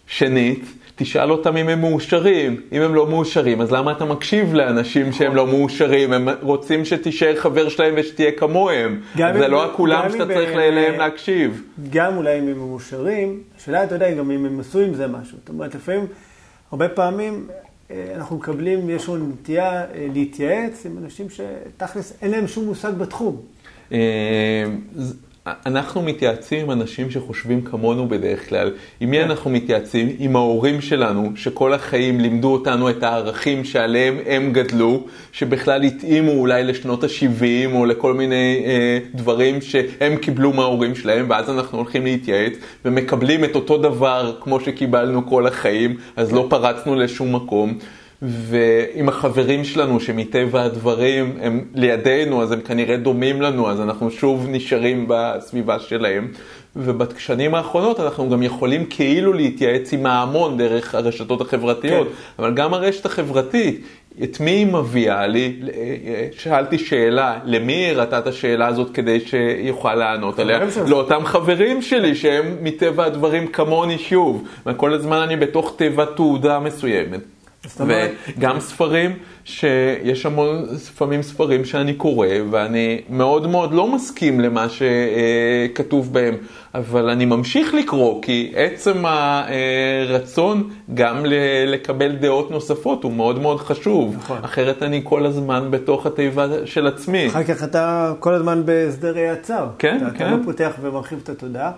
[0.07, 0.65] שנית,
[0.99, 2.61] תשאל אותם אם הם מאושרים.
[2.71, 6.13] אם הם לא מאושרים, אז למה אתה מקשיב לאנשים שהם לא מאושרים?
[6.13, 9.01] הם רוצים שתישאר חבר שלהם ושתהיה כמוהם.
[9.15, 11.63] זה לא הכולם שאתה צריך אליהם להקשיב.
[11.89, 15.37] גם אולי אם הם מאושרים, השאלה, אתה יודע, גם אם הם עשו עם זה משהו.
[15.37, 16.05] זאת אומרת, לפעמים,
[16.71, 17.47] הרבה פעמים
[17.91, 22.91] אה, אנחנו מקבלים, יש לנו נטייה אה, להתייעץ עם אנשים שתכלס אין להם שום מושג
[22.97, 23.41] בתחום.
[25.65, 28.71] אנחנו מתייעצים עם אנשים שחושבים כמונו בדרך כלל.
[28.99, 30.15] עם מי אנחנו מתייעצים?
[30.19, 36.63] עם ההורים שלנו, שכל החיים לימדו אותנו את הערכים שעליהם הם גדלו, שבכלל התאימו אולי
[36.63, 42.53] לשנות ה-70 או לכל מיני אה, דברים שהם קיבלו מההורים שלהם, ואז אנחנו הולכים להתייעץ
[42.85, 47.77] ומקבלים את אותו דבר כמו שקיבלנו כל החיים, אז לא פרצנו לשום מקום.
[48.21, 54.47] ועם החברים שלנו שמטבע הדברים הם לידינו אז הם כנראה דומים לנו אז אנחנו שוב
[54.49, 56.27] נשארים בסביבה שלהם
[56.75, 62.13] ובשנים האחרונות אנחנו גם יכולים כאילו להתייעץ עם ההמון דרך הרשתות החברתיות כן.
[62.39, 63.81] אבל גם הרשת החברתית
[64.23, 65.59] את מי היא מביאה לי?
[66.31, 70.59] שאלתי שאלה, למי הראתה את השאלה הזאת כדי שיוכל לענות עליה?
[70.87, 74.47] לאותם חברים שלי שהם מטבע הדברים כמוני שוב.
[74.65, 77.36] וכל הזמן אני בתוך תיבת תעודה מסוימת.
[77.77, 79.11] וגם ספרים,
[79.45, 86.35] שיש המון, לפעמים ספרים שאני קורא, ואני מאוד מאוד לא מסכים למה שכתוב בהם,
[86.75, 91.25] אבל אני ממשיך לקרוא, כי עצם הרצון גם
[91.67, 94.15] לקבל דעות נוספות הוא מאוד מאוד חשוב.
[94.17, 94.37] נכון.
[94.43, 97.27] אחרת אני כל הזמן בתוך התיבה של עצמי.
[97.27, 99.67] אחר כך אתה כל הזמן בהסדרי עצר.
[99.79, 100.25] כן, אתה כן.
[100.25, 101.71] אתה לא פותח ומרחיב את התודעה.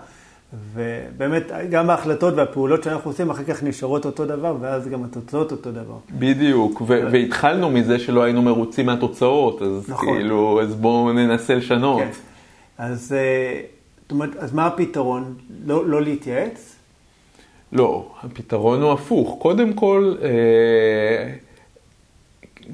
[0.74, 5.72] ובאמת, גם ההחלטות והפעולות שאנחנו עושים אחר כך נשארות אותו דבר, ואז גם התוצאות אותו
[5.72, 5.96] דבר.
[6.10, 10.18] בדיוק, ו- והתחלנו מזה שלא היינו מרוצים מהתוצאות, אז נכון.
[10.18, 11.98] כאילו, אז בואו ננסה לשנות.
[11.98, 12.10] כן.
[12.78, 13.60] אז, אה,
[14.02, 15.34] זאת אומרת, אז מה הפתרון?
[15.66, 16.76] לא, לא להתייעץ?
[17.72, 19.36] לא, הפתרון הוא הפוך.
[19.38, 20.28] קודם כל, אה,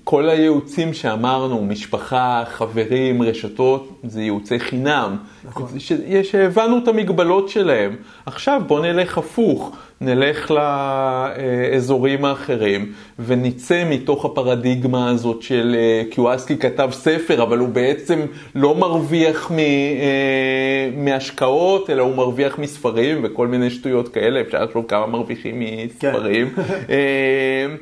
[0.05, 5.16] כל הייעוצים שאמרנו, משפחה, חברים, רשתות, זה ייעוצי חינם.
[5.45, 5.66] נכון.
[6.22, 7.97] שהבנו את המגבלות שלהם.
[8.26, 16.89] עכשיו בואו נלך הפוך, נלך לאזורים האחרים ונצא מתוך הפרדיגמה הזאת של אה, קיואסקי כתב
[16.93, 18.20] ספר, אבל הוא בעצם
[18.55, 24.84] לא מרוויח מ, אה, מהשקעות, אלא הוא מרוויח מספרים וכל מיני שטויות כאלה, אפשר לחשוב
[24.89, 26.51] כמה מרוויחים מספרים.
[26.87, 27.76] כן.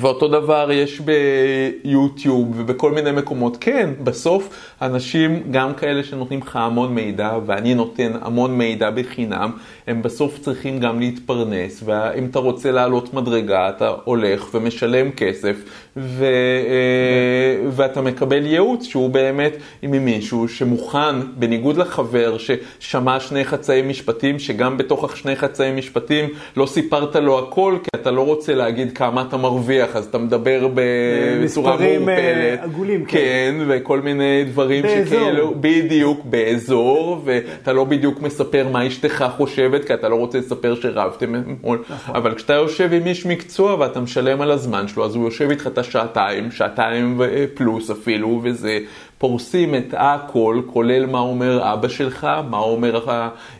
[0.00, 3.56] ואותו דבר יש ביוטיוב ובכל מיני מקומות.
[3.60, 4.48] כן, בסוף
[4.82, 9.50] אנשים, גם כאלה שנותנים לך המון מידע, ואני נותן המון מידע בחינם,
[9.86, 15.56] הם בסוף צריכים גם להתפרנס, ואם אתה רוצה לעלות מדרגה, אתה הולך ומשלם כסף,
[15.96, 16.24] ו...
[16.24, 24.76] אה, ואתה מקבל ייעוץ שהוא באמת ממישהו שמוכן, בניגוד לחבר ששמע שני חצאי משפטים, שגם
[24.76, 29.36] בתוך השני חצאי משפטים לא סיפרת לו הכל, כי אתה לא רוצה להגיד כמה אתה
[29.36, 32.00] מרוויח, אז אתה מדבר בצורה מעורפלת.
[32.00, 33.04] מספרים אה, עגולים.
[33.04, 35.04] כן, כן, וכל מיני דברים באזור.
[35.06, 40.74] שכאילו, בדיוק, באזור, ואתה לא בדיוק מספר מה אשתך חושבת, כי אתה לא רוצה לספר
[40.74, 41.82] שרבתם נכון.
[42.08, 45.66] אבל כשאתה יושב עם איש מקצוע ואתה משלם על הזמן שלו, אז הוא יושב איתך
[45.66, 47.20] את השעתיים, שעתיים
[47.54, 48.78] פלוס אפילו, וזה,
[49.20, 53.06] פורסים את הכל, כולל מה אומר אבא שלך, מה, אומר,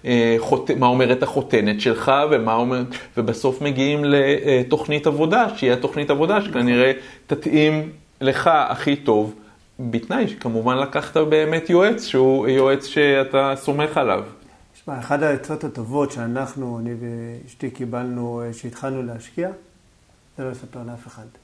[0.04, 0.36] אה,
[0.78, 2.82] מה אומרת החותנת שלך, ומה אומר,
[3.16, 6.92] ובסוף מגיעים לתוכנית עבודה, שהיא התוכנית עבודה שכנראה
[7.26, 7.90] תתאים
[8.20, 9.34] לך הכי טוב,
[9.80, 14.24] בתנאי שכמובן לקחת באמת יועץ, שהוא יועץ שאתה סומך עליו.
[14.74, 19.50] תשמע, אחת העצות הטובות שאנחנו, אני ואשתי קיבלנו, אה, שהתחלנו להשקיע,
[20.38, 21.39] זה לא לספר לאף אחד.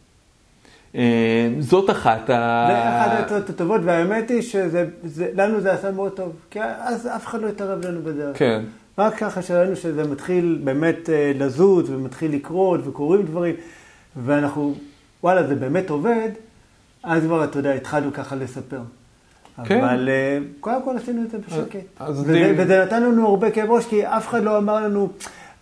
[0.97, 2.66] אה, זאת אחת ה...
[2.70, 7.40] זה אחת העצות הטובות, והאמת היא שלנו זה עשה מאוד טוב, כי אז אף אחד
[7.40, 8.38] לא התערב לנו בדרך.
[8.38, 8.64] כן.
[8.99, 13.55] רק ככה שראינו שזה מתחיל באמת אה, לזוז ומתחיל לקרות וקורים דברים,
[14.24, 14.74] ואנחנו,
[15.22, 16.28] וואלה, זה באמת עובד,
[17.03, 18.80] אז כבר, אתה יודע, התחלנו ככה לספר.
[19.64, 19.80] כן.
[19.80, 22.03] אבל אה, קודם כל עשינו את זה בשקט.
[22.11, 25.09] וזה, וזה נתן לנו הרבה כאב ראש, כי אף אחד לא אמר לנו...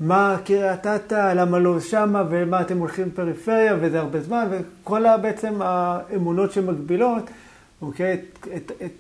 [0.00, 5.54] מה קריית אתא, למה לא שמה, ומה אתם הולכים לפריפריה, וזה הרבה זמן, וכל בעצם
[5.60, 7.30] האמונות שמגבילות,
[7.82, 8.90] אוקיי, את, את, את,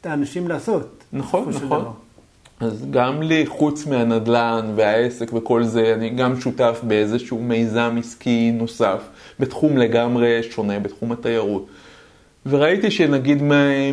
[0.00, 1.04] את האנשים לעשות.
[1.12, 1.92] נכון, נכון.
[2.60, 9.02] אז גם לי, חוץ מהנדל"ן והעסק וכל זה, אני גם שותף באיזשהו מיזם עסקי נוסף,
[9.40, 11.66] בתחום לגמרי שונה, בתחום התיירות.
[12.46, 13.42] וראיתי שנגיד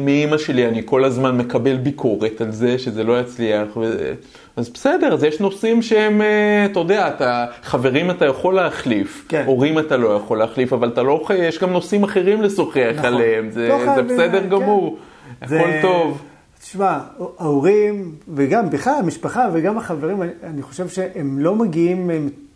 [0.02, 3.78] מאימא שלי, אני כל הזמן מקבל ביקורת על זה שזה לא יצליח.
[3.78, 4.14] ו...
[4.56, 9.43] אז בסדר, אז יש נושאים שהם, אה, אתה יודע, אתה, חברים אתה יכול להחליף, כן.
[9.45, 13.06] הורים אתה לא יכול להחליף, אבל אתה לא, יש גם נושאים אחרים לשוחח נכון.
[13.06, 14.50] עליהם, זה, לא זה בסדר כן.
[14.50, 14.97] גמור,
[15.45, 15.60] זה...
[15.60, 16.22] הכל טוב.
[16.62, 17.00] תשמע,
[17.39, 22.12] ההורים, וגם בכלל המשפחה וגם החברים, אני, אני חושב שהם לא מגיעים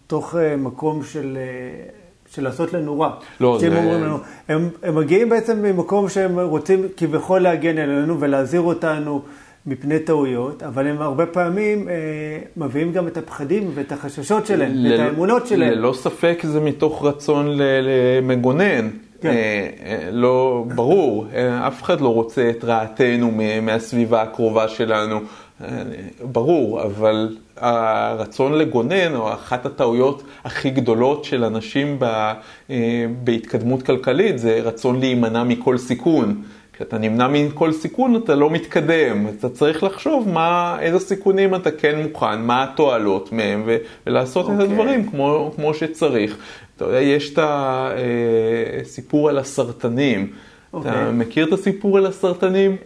[0.06, 1.38] מתוך אה, מקום של...
[2.36, 3.10] של לעשות לנו רע.
[3.40, 3.68] לא, זה...
[3.68, 4.18] אומרים לנו,
[4.50, 9.22] הם, הם מגיעים בעצם ממקום שהם רוצים כביכול להגן עלינו ולהזהיר אותנו
[9.66, 11.94] מפני טעויות, אבל הם הרבה פעמים אה,
[12.58, 15.72] מביאים גם את הפחדים ואת החששות שלהם, ל- ואת האמונות שלהם.
[15.72, 18.90] ללא ספק זה מתוך רצון למגונן.
[19.22, 19.30] כן.
[19.30, 23.32] אה, אה, לא, ברור, אה, אף אחד לא רוצה את רעתנו
[23.62, 25.20] מהסביבה הקרובה שלנו,
[26.32, 32.00] ברור, אבל הרצון לגונן, או אחת הטעויות הכי גדולות של אנשים
[33.24, 36.42] בהתקדמות כלכלית, זה רצון להימנע מכל סיכון.
[36.74, 42.00] כשאתה נמנע מכל סיכון אתה לא מתקדם, אתה צריך לחשוב מה, איזה סיכונים אתה כן
[42.04, 43.78] מוכן, מה התועלות מהם ו-
[44.08, 44.50] ולעשות okay.
[44.50, 44.72] את אוקיי.
[44.72, 46.38] הדברים כמו, כמו שצריך.
[46.76, 47.40] אתה יודע, יש את
[48.82, 50.22] הסיפור על הסרטנים.
[50.22, 50.78] Okay.
[50.82, 51.12] אתה אוקיי.
[51.14, 52.78] מכיר את הסיפור על הסרטנים?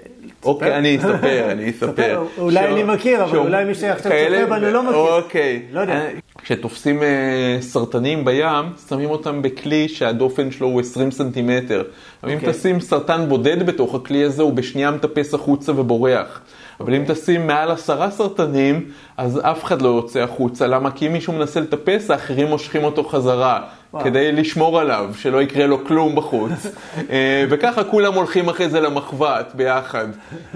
[0.43, 2.23] אוקיי, אני אספר, אני אספר.
[2.37, 4.95] אולי אני מכיר, אבל אולי מי שעכשיו צופה בנו לא מכיר.
[4.95, 5.61] אוקיי.
[5.71, 6.05] לא יודע.
[6.41, 11.83] כשתופסים אה, סרטנים בים, שמים אותם בכלי שהדופן שלו הוא 20 סנטימטר.
[12.23, 12.53] אבל אם אוקיי.
[12.53, 16.41] תשים סרטן בודד בתוך הכלי הזה, הוא בשנייה מטפס החוצה ובורח.
[16.79, 18.85] אבל אם תשים מעל עשרה סרטנים,
[19.17, 20.67] אז אף אחד לא יוצא החוצה.
[20.67, 20.91] למה?
[20.91, 23.61] כי אם מישהו מנסה לטפס, האחרים מושכים אותו חזרה.
[23.93, 24.03] וואו.
[24.03, 26.51] כדי לשמור עליו, שלא יקרה לו כלום בחוץ.
[27.09, 30.07] אה, וככה כולם הולכים אחרי זה למחבת ביחד.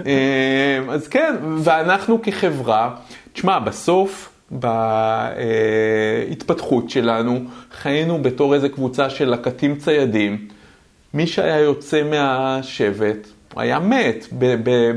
[0.06, 2.94] אה, אז כן, ואנחנו כחברה,
[3.32, 4.28] תשמע, בסוף,
[6.30, 7.40] בהתפתחות שלנו,
[7.72, 10.48] חיינו בתור איזה קבוצה של לקטים ציידים.
[11.14, 14.26] מי שהיה יוצא מהשבט, הוא היה מת.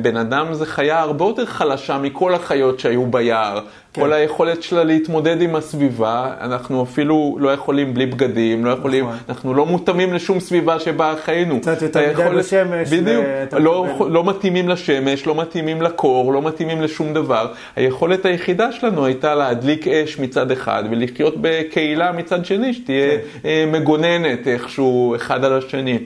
[0.01, 3.59] בן אדם זה חיה הרבה יותר חלשה מכל החיות שהיו ביער.
[3.93, 4.01] כן.
[4.01, 9.17] כל היכולת שלה להתמודד עם הסביבה, אנחנו אפילו לא יכולים בלי בגדים, לא יכולים, נכון.
[9.29, 11.61] אנחנו לא מותאמים לשום סביבה שבה חיינו.
[11.61, 16.33] קצת יותר מדי היכולת- בשמש, בדיוק, ואתה לא, מקבל- לא מתאימים לשמש, לא מתאימים לקור,
[16.33, 17.47] לא מתאימים לשום דבר.
[17.75, 23.17] היכולת היחידה שלנו הייתה להדליק אש מצד אחד ולחיות בקהילה מצד שני, שתהיה כן.
[23.49, 25.99] אה, מגוננת איכשהו אחד על השני.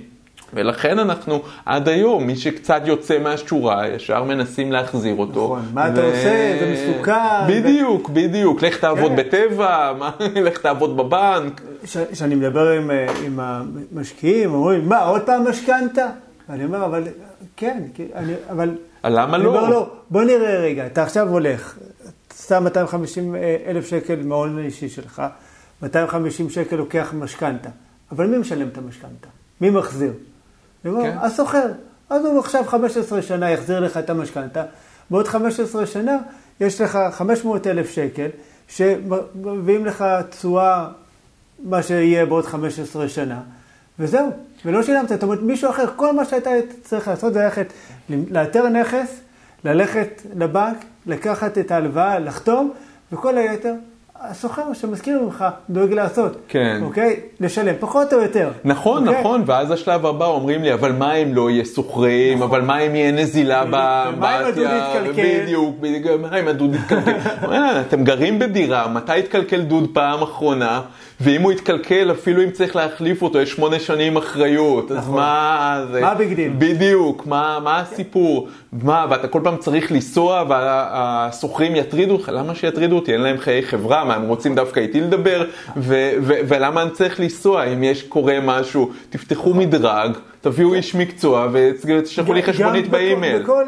[0.54, 5.43] ולכן אנחנו עד היום, מי שקצת יוצא מהשורה, ישר מנסים להחזיר אותו.
[5.45, 5.62] נכון.
[5.74, 6.58] מה אתה עושה?
[6.60, 7.14] זה מסוכן.
[7.47, 8.62] בדיוק, בדיוק.
[8.64, 9.16] לך תעבוד כן.
[9.16, 10.12] בטבע, מה-
[10.45, 11.62] לך תעבוד בבנק.
[12.12, 16.08] כשאני מדבר עם, אה, עם המשקיעים, אומרים, מה, עוד פעם משכנתה?
[16.50, 17.04] ואני אומר, אבל
[17.58, 17.84] כן,
[18.16, 18.76] אני, אבל...
[19.04, 19.50] למה אני לא?
[19.60, 21.78] אומר לו, בוא נראה רגע, אתה עכשיו הולך,
[22.47, 23.36] שם 250
[23.68, 25.22] אלף שקל מההון האישי שלך,
[25.84, 27.70] 250 שקל לוקח משכנתה,
[28.12, 29.28] אבל מי משלם את המשכנתה?
[29.62, 30.14] מי מחזיר?
[30.84, 31.17] כן.
[31.21, 31.71] הסוחר.
[32.09, 34.63] אז הוא עכשיו 15 שנה יחזיר לך את המשכנתה,
[35.09, 36.17] בעוד 15 שנה
[36.59, 38.27] יש לך 500 אלף שקל,
[38.67, 40.88] שמביאים לך תשואה,
[41.63, 43.39] מה שיהיה בעוד 15 שנה,
[43.99, 44.32] וזהו,
[44.65, 45.09] ולא שילמת.
[45.09, 46.49] זאת אומרת, מישהו אחר, כל מה שאתה
[46.84, 47.73] צריך לעשות זה ללכת,
[48.09, 49.19] לאתר נכס,
[49.63, 52.73] ללכת לבנק, לקחת את ההלוואה, לחתום,
[53.11, 53.73] וכל היתר,
[54.22, 56.38] הסוחר שמזכיר ממך דואג לעשות.
[56.47, 56.80] כן.
[56.84, 57.20] אוקיי?
[57.39, 58.51] לשלם, פחות או יותר.
[58.63, 59.22] נכון, אוקיי?
[59.22, 62.95] נכון, ואז השלב הבא אומרים לי, אבל מה אם לא יהיה סוחרים, אבל מה אם
[62.95, 64.93] יהיה נזילה הדוד באמבטיה?
[65.11, 67.11] בדיוק, בדיוק, מה אם הדוד יתקלקל,
[67.51, 70.82] אה, אתם גרים בדירה, מתי התקלקל דוד פעם אחרונה,
[71.22, 75.15] ואם הוא יתקלקל, אפילו אם צריך להחליף אותו, יש שמונה שנים אחריות, אז נכון.
[75.15, 76.01] מה זה?
[76.01, 76.51] מה ה big deal?
[76.57, 78.47] בדיוק, מה מה הסיפור?
[78.84, 83.13] מה, ואתה כל פעם צריך לנסוע, והסוחרים יטרידו אותך, למה שיטרידו אותי?
[83.13, 85.45] אין להם חיי חברה, מה, הם רוצים דווקא איתי לדבר?
[86.47, 87.63] ולמה אני צריך לנסוע?
[87.63, 90.11] אם יש, קורה משהו, תפתחו מדרג,
[90.41, 93.43] תביאו איש מקצוע ותשלחו לי חשבונית באימייל.
[93.43, 93.65] בכל,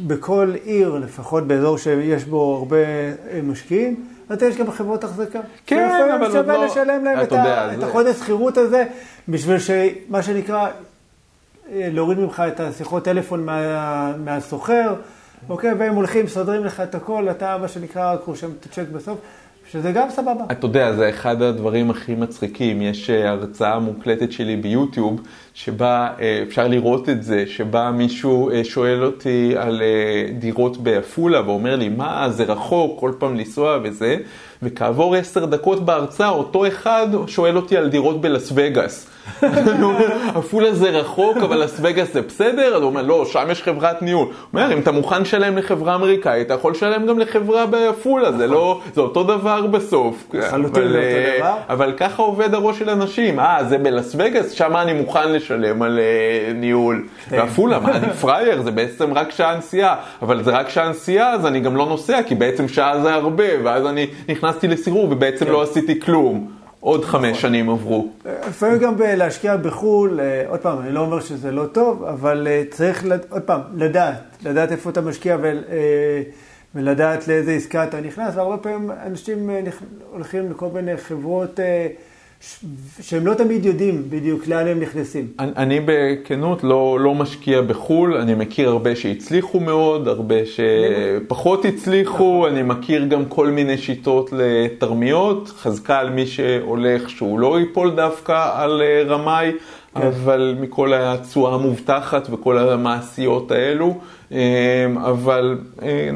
[0.00, 3.96] בכל עיר, לפחות באזור שיש בו הרבה אה, משקיעים,
[4.28, 5.40] אז יש גם חברות החזקה.
[5.66, 8.84] כן, אבל עוד שווה לא- לשלם להם את, יודע, את החודש שכירות הזה,
[9.28, 10.68] בשביל שמה שנקרא,
[11.72, 14.94] אה, להוריד ממך את השיחות טלפון מה, מהסוחר,
[15.48, 15.74] אוקיי?
[15.78, 19.18] והם הולכים, מסדרים לך את הכל, אתה מה שנקרא, רק רושם את הצ'ק בסוף,
[19.72, 20.44] שזה גם סבבה.
[20.50, 22.82] אתה יודע, זה אחד הדברים הכי מצחיקים.
[22.82, 25.20] יש אה, הרצאה מוקלטת שלי ביוטיוב,
[25.64, 31.42] שבה אה, אפשר לראות את זה, שבה מישהו אה, שואל אותי על אה, דירות בעפולה,
[31.46, 34.16] ואומר לי, מה, זה רחוק, כל פעם לנסוע וזה,
[34.62, 39.10] וכעבור עשר דקות בהרצאה, אותו אחד שואל אותי על דירות בלאס וגאס.
[39.42, 42.76] אני אומר, עפולה זה רחוק, אבל לס וגאס זה בסדר?
[42.76, 44.26] אז הוא אומר, לא, שם יש חברת ניהול.
[44.26, 48.46] הוא אומר, אם אתה מוכן לשלם לחברה אמריקאית, אתה יכול לשלם גם לחברה בעפולה, זה
[48.46, 50.26] לא, זה אותו דבר בסוף.
[50.34, 51.54] לחלוטין אבל, זה אותו דבר.
[51.68, 55.47] אבל ככה עובד הראש של אנשים, אה, זה בלאס וגאס, שם אני מוכן לשלם
[55.82, 57.06] על אה, ניהול.
[57.28, 57.36] כן.
[57.36, 61.46] ועפולה, מה, אני פראייר, זה בעצם רק שעה נסיעה, אבל זה רק שעה נסיעה, אז
[61.46, 65.52] אני גם לא נוסע, כי בעצם שעה זה הרבה, ואז אני נכנסתי לסירוב ובעצם כן.
[65.52, 66.58] לא עשיתי כלום.
[66.80, 67.20] עוד נכון.
[67.20, 68.08] חמש שנים עברו.
[68.48, 72.62] לפעמים גם להשקיע בחו"ל, אה, עוד פעם, אני לא אומר שזה לא טוב, אבל אה,
[72.70, 76.22] צריך, עוד פעם, לדעת, לדעת איפה אתה משקיע ו- אה,
[76.74, 79.50] ולדעת לאיזה עסקה אתה נכנס, והרבה פעמים אנשים
[80.12, 81.60] הולכים לכל מיני חברות
[83.00, 85.26] שהם לא תמיד יודעים בדיוק לאן הם נכנסים.
[85.38, 92.46] אני, אני בכנות לא, לא משקיע בחו"ל, אני מכיר הרבה שהצליחו מאוד, הרבה שפחות הצליחו,
[92.48, 98.50] אני מכיר גם כל מיני שיטות לתרמיות, חזקה על מי שהולך שהוא לא ייפול דווקא
[98.54, 99.52] על אה, רמאי,
[99.96, 103.98] אבל מכל התשואה המובטחת וכל המעשיות האלו,
[104.96, 105.58] אבל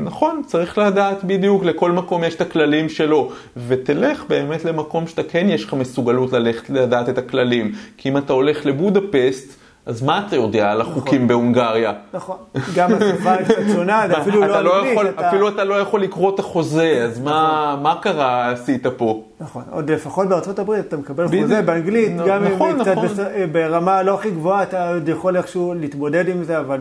[0.05, 3.33] נכון, צריך לדעת בדיוק, לכל מקום יש את הכללים שלו,
[3.69, 8.33] ותלך באמת למקום שאתה כן יש לך מסוגלות ללכת לדעת את הכללים, כי אם אתה
[8.33, 11.29] הולך לבודפסט, אז מה אתה יודע על החוקים נכון.
[11.29, 11.93] בהונגריה?
[12.15, 12.37] נכון,
[12.75, 15.19] גם קצת שונה, זה אפילו לא, לא אנגלית.
[15.19, 17.33] אפילו אתה לא יכול לקרוא את החוזה, אז נכון.
[17.33, 19.23] מה, מה קרה עשית פה?
[19.41, 21.27] נכון, עוד לפחות בארצות הברית אתה מקבל.
[21.29, 22.17] חוזה באנגלית.
[22.27, 22.83] גם אם נכון.
[22.83, 23.19] קצת בס...
[23.53, 26.81] ברמה לא הכי גבוהה, אתה עוד יכול איכשהו להתמודד עם זה, אבל.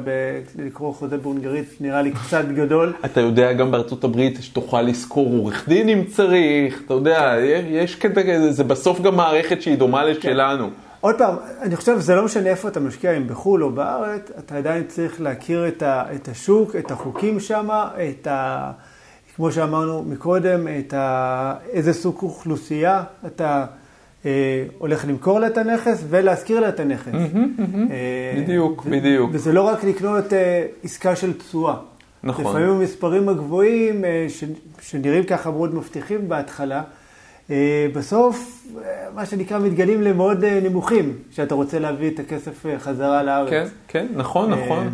[0.60, 2.94] לקרוא חוזה בהונגרית נראה לי קצת גדול.
[3.06, 7.36] אתה יודע גם בארצות הברית שתוכל לשכור עורך דין אם צריך, אתה יודע.
[7.70, 10.30] יש כזה, זה בסוף גם מערכת שהיא דומה כן.
[10.30, 10.70] לשלנו.
[11.02, 14.58] עוד פעם, אני חושב שזה לא משנה איפה אתה משקיע, אם בחו"ל או בארץ, אתה
[14.58, 17.70] עדיין צריך להכיר את, ה, את השוק, את החוקים שם,
[18.10, 18.72] את ה...
[19.36, 23.66] כמו שאמרנו מקודם, את ה, איזה סוג אוכלוסייה אתה
[24.26, 27.14] אה, הולך למכור לה את הנכס ולהשכיר לה את הנכס.
[27.92, 29.30] אה, בדיוק, בדיוק.
[29.34, 31.76] וזה לא רק לקנות אה, עסקה של תשואה.
[32.24, 32.46] נכון.
[32.46, 34.44] לפעמים המספרים הגבוהים, אה, ש,
[34.82, 36.84] שנראים ככה מאוד מבטיחים בהתחלה,
[37.94, 43.50] בסוף, אה, מה שנקרא, מתגלים למאוד אה, נמוכים, כשאתה רוצה להביא את הכסף חזרה לארץ.
[43.50, 44.90] כן, כן, נכון, נכון.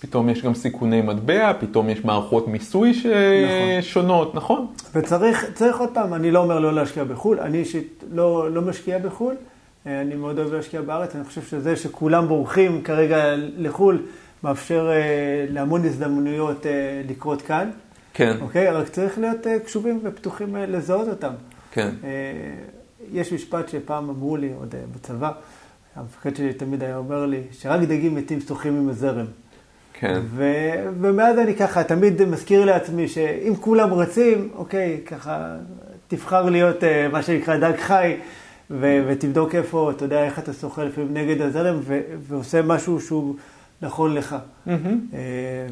[0.00, 3.06] פתאום יש גם סיכוני מטבע, פתאום יש מערכות מיסוי ש...
[3.06, 3.82] נכון.
[3.82, 4.66] שונות, נכון?
[4.94, 8.98] וצריך צריך עוד פעם, אני לא אומר לא להשקיע בחו"ל, אני אישית לא, לא משקיע
[8.98, 9.34] בחו"ל,
[9.86, 14.02] אני מאוד אוהב להשקיע בארץ, אני חושב שזה שכולם בורחים כרגע לחו"ל,
[14.44, 14.90] מאפשר
[15.48, 16.66] להמון הזדמנויות
[17.08, 17.70] לקרות כאן.
[18.14, 18.36] כן.
[18.40, 18.70] אוקיי?
[18.70, 21.32] רק צריך להיות קשובים ופתוחים לזהות אותם.
[21.78, 21.90] כן.
[22.04, 22.10] אה,
[23.12, 25.30] יש משפט שפעם אמרו לי, עוד אה, בצבא,
[25.96, 29.26] המפקד שלי תמיד היה אומר לי, שרק דגים מתים שוחים עם הזרם.
[29.92, 30.20] כן.
[30.24, 35.56] ו- ומאז אני ככה תמיד מזכיר לעצמי שאם כולם רצים, אוקיי, ככה
[36.08, 38.16] תבחר להיות uh, מה שנקרא דג חי,
[38.70, 43.34] ו- ותבדוק איפה, אתה יודע, איך אתה שוחה לפעמים נגד הזרם, ו- ועושה משהו שהוא
[43.82, 44.36] נכון לך.
[44.66, 44.70] אהמ.
[44.70, 45.14] אה,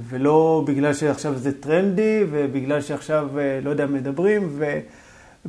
[0.09, 4.79] ולא בגלל שעכשיו זה טרנדי, ובגלל שעכשיו, אה, לא יודע, מדברים, ו-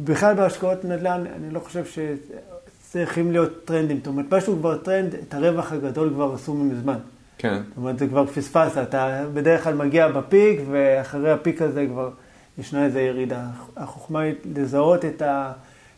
[0.04, 3.98] בכלל בהשקעות נדל"ן, אני לא חושב שצריכים להיות טרנדים.
[3.98, 6.98] זאת אומרת, משהו כבר טרנד, את הרווח הגדול כבר עשו מזמן.
[7.38, 7.62] כן.
[7.68, 8.78] זאת אומרת, זה כבר פספסת.
[8.78, 12.10] אתה בדרך כלל מגיע ב peak, ואחרי ה peak הזה כבר
[12.58, 13.46] ישנה איזו ירידה.
[13.78, 15.22] החוכמה היא לזהות את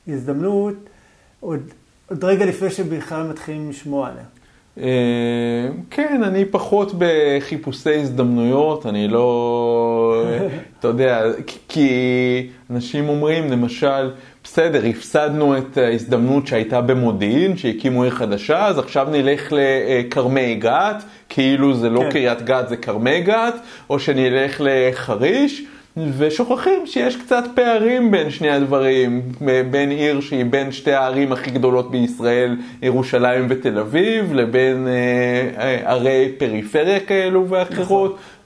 [0.07, 0.75] ההזדמנות
[1.39, 1.61] עוד,
[2.09, 4.23] עוד רגע לפני שבכלל מתחילים לשמוע עליה.
[4.81, 10.23] אה, כן, אני פחות בחיפושי הזדמנויות, אני לא,
[10.79, 11.23] אתה יודע,
[11.67, 14.11] כי אנשים אומרים, למשל,
[14.43, 21.73] בסדר, הפסדנו את ההזדמנות שהייתה במודיעין, שהקימו עיר חדשה, אז עכשיו נלך לכרמי גת, כאילו
[21.73, 22.11] זה לא כן.
[22.11, 23.53] קריית גת, זה כרמי גת,
[23.89, 25.65] או שנלך לחריש.
[26.17, 29.21] ושוכחים שיש קצת פערים בין שני הדברים,
[29.71, 35.91] בין עיר שהיא בין שתי הערים הכי גדולות בישראל, ירושלים ותל אביב, לבין אה, אה,
[35.91, 38.11] ערי פריפריה כאלו ואחרות.
[38.11, 38.39] נכון.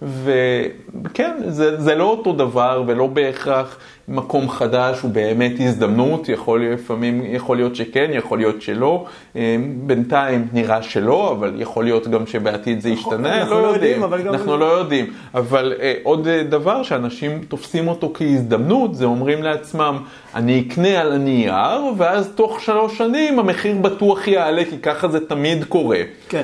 [1.04, 3.78] וכן, זה, זה לא אותו דבר ולא בהכרח
[4.08, 9.06] מקום חדש הוא באמת הזדמנות, יכול לפעמים, יכול להיות שכן, יכול להיות שלא.
[9.36, 13.92] אה, בינתיים נראה שלא, אבל יכול להיות גם שבעתיד זה ישתנה, אנחנו לא, לא יודעים.
[13.92, 14.34] יודעים אבל גם...
[14.34, 15.14] אנחנו לא יודעים.
[15.34, 19.98] אבל אה, עוד דבר שאנשים תופסים אותו כהזדמנות, זה אומרים לעצמם,
[20.36, 21.54] אני אקנה על הנייר,
[21.98, 26.02] ואז תוך שלוש שנים המחיר בטוח יעלה, כי ככה זה תמיד קורה.
[26.30, 26.44] כן.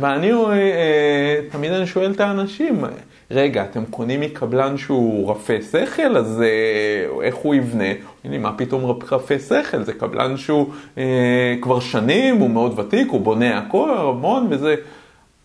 [0.00, 2.84] ואני, אה, תמיד אני שואל את האנשים,
[3.30, 7.92] רגע, אתם קונים מקבלן שהוא רפה שכל, אז אה, איך הוא יבנה?
[8.24, 9.82] הנה, מה פתאום רפה שכל?
[9.82, 10.66] זה קבלן שהוא
[10.98, 14.74] אה, כבר שנים, הוא מאוד ותיק, הוא בונה הכל, המון וזה.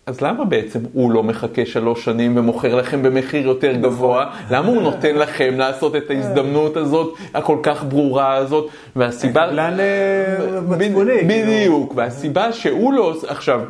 [0.06, 4.30] אז למה בעצם הוא לא מחכה שלוש שנים ומוכר לכם במחיר יותר גבוה?
[4.52, 8.70] למה הוא נותן לכם לעשות את ההזדמנות הזאת, הכל כך ברורה הזאת?
[8.96, 9.48] והסיבה...
[9.48, 11.12] קבלן אה, מצפוני.
[11.20, 11.28] כאילו.
[11.28, 13.14] בדיוק, והסיבה שהוא לא...
[13.28, 13.62] עכשיו,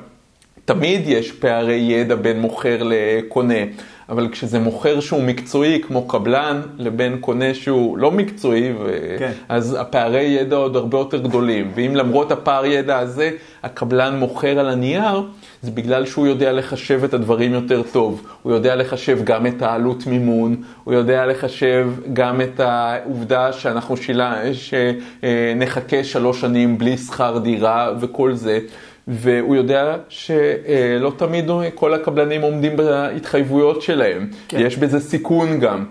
[0.66, 3.64] תמיד יש פערי ידע בין מוכר לקונה.
[4.10, 9.16] אבל כשזה מוכר שהוא מקצועי כמו קבלן לבין קונה שהוא לא מקצועי, ו...
[9.20, 9.32] כן.
[9.49, 11.72] אז הפערי ידע עוד הרבה יותר גדולים.
[11.76, 13.32] ואם למרות הפער ידע הזה
[13.64, 15.24] הקבלן מוכר על הנייר,
[15.62, 18.22] זה בגלל שהוא יודע לחשב את הדברים יותר טוב.
[18.41, 24.41] הוא יודע לחשב גם את העלות מימון, הוא יודע לחשב גם את העובדה שאנחנו שילה,
[24.54, 28.60] שנחכה שלוש שנים בלי שכר דירה וכל זה.
[29.08, 34.28] והוא יודע שלא תמיד כל הקבלנים עומדים בהתחייבויות שלהם.
[34.47, 34.60] כן.
[34.60, 35.86] יש בזה סיכון גם.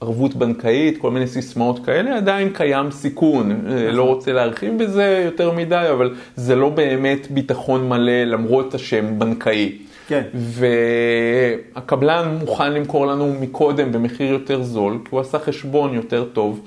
[0.00, 3.52] ערבות בנקאית, כל מיני סיסמאות כאלה, עדיין קיים סיכון.
[3.52, 3.76] נכון.
[3.76, 9.78] לא רוצה להרחיב בזה יותר מדי, אבל זה לא באמת ביטחון מלא למרות השם בנקאי.
[10.08, 10.22] כן.
[11.74, 16.60] והקבלן מוכן למכור לנו מקודם במחיר יותר זול, כי הוא עשה חשבון יותר טוב.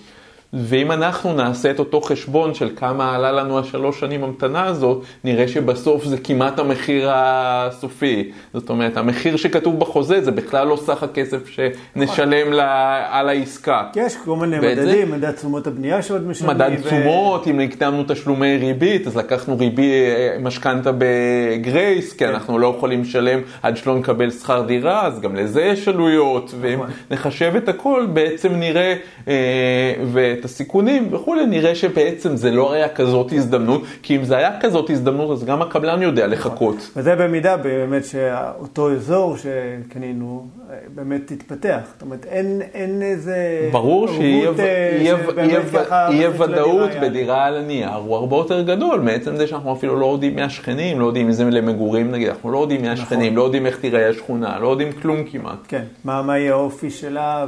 [0.56, 5.48] ואם אנחנו נעשה את אותו חשבון של כמה עלה לנו השלוש שנים המתנה הזאת, נראה
[5.48, 8.32] שבסוף זה כמעט המחיר הסופי.
[8.54, 13.84] זאת אומרת, המחיר שכתוב בחוזה זה בכלל לא סך הכסף שנשלם לה, על העסקה.
[13.96, 16.56] יש כל מיני מדדים, מדד תשומות הבנייה שעוד משלמים.
[16.56, 17.50] מדד תשומות, ו...
[17.50, 19.86] אם הקדמנו תשלומי ריבית, אז לקחנו ריבית
[20.40, 22.30] משכנתה בגרייס, כי כן.
[22.30, 26.74] אנחנו לא יכולים לשלם עד שלא נקבל שכר דירה, אז גם לזה יש עלויות, ואם
[26.74, 26.90] נכון.
[27.12, 28.96] נחשב את הכל, בעצם נראה,
[29.28, 29.94] אה,
[30.46, 35.32] הסיכונים וכולי, נראה שבעצם זה לא היה כזאת הזדמנות, כי אם זה היה כזאת הזדמנות,
[35.32, 36.26] אז גם הקבלן יודע.
[36.28, 36.92] לחכות.
[36.96, 41.80] וזה במידה באמת שאותו אזור שקנינו, אה, באמת תתפתח.
[41.94, 43.70] זאת אומרת, אין, אין איזה...
[43.72, 44.46] ברור שאי
[46.38, 50.42] ודאות בדירה על הנייר הוא הרבה יותר גדול, מעצם זה שאנחנו אפילו לא יודעים מי
[50.42, 53.36] השכנים, לא יודעים אם זה למגורים נגיד, אנחנו לא יודעים מי השכנים, נכון.
[53.36, 55.60] לא יודעים איך תיראה השכונה, לא יודעים כלום כמעט.
[55.68, 57.46] כן, מה, מה יהיה האופי שלה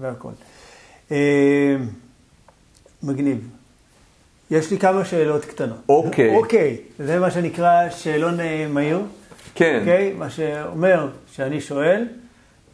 [0.00, 0.30] והכל.
[3.04, 3.48] אה, מגניב.
[4.50, 5.78] יש לי כמה שאלות קטנות.
[5.88, 6.36] אוקיי.
[6.36, 9.00] אוקיי, זה מה שנקרא שאלון אה, מהיר.
[9.54, 9.78] כן.
[9.80, 10.12] אוקיי?
[10.18, 12.06] מה שאומר שאני שואל,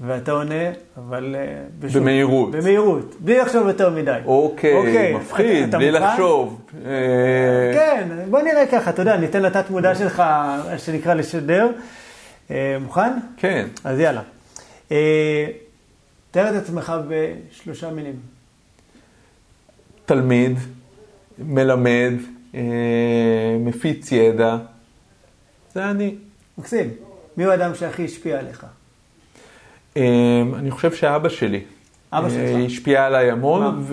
[0.01, 1.37] ואתה עונה, אבל...
[1.39, 2.51] אה, בשוב, במהירות.
[2.51, 4.19] במהירות, בלי לחשוב יותר מדי.
[4.27, 6.05] אוקיי, אוקיי מפחיד, אתה, בלי מוכן?
[6.05, 6.61] לחשוב.
[7.75, 10.23] כן, בוא נראה ככה, אתה יודע, ניתן לתת מודע שלך,
[10.79, 11.69] שנקרא לשדר.
[12.81, 13.13] מוכן?
[13.37, 13.67] כן.
[13.85, 14.23] אז יאללה.
[16.31, 18.36] תאר את עצמך בשלושה מילים.
[20.07, 20.59] תלמיד,
[21.39, 22.13] מלמד,
[22.55, 22.61] אה,
[23.61, 24.57] מפיץ ידע,
[25.75, 26.15] זה אני.
[26.59, 26.91] מקסים.
[27.37, 28.67] מי הוא האדם שהכי השפיע עליך?
[29.97, 31.61] אה, אני חושב שאבא שלי.
[32.13, 32.39] אבא שלך.
[32.39, 33.85] אה, השפיע עליי המון,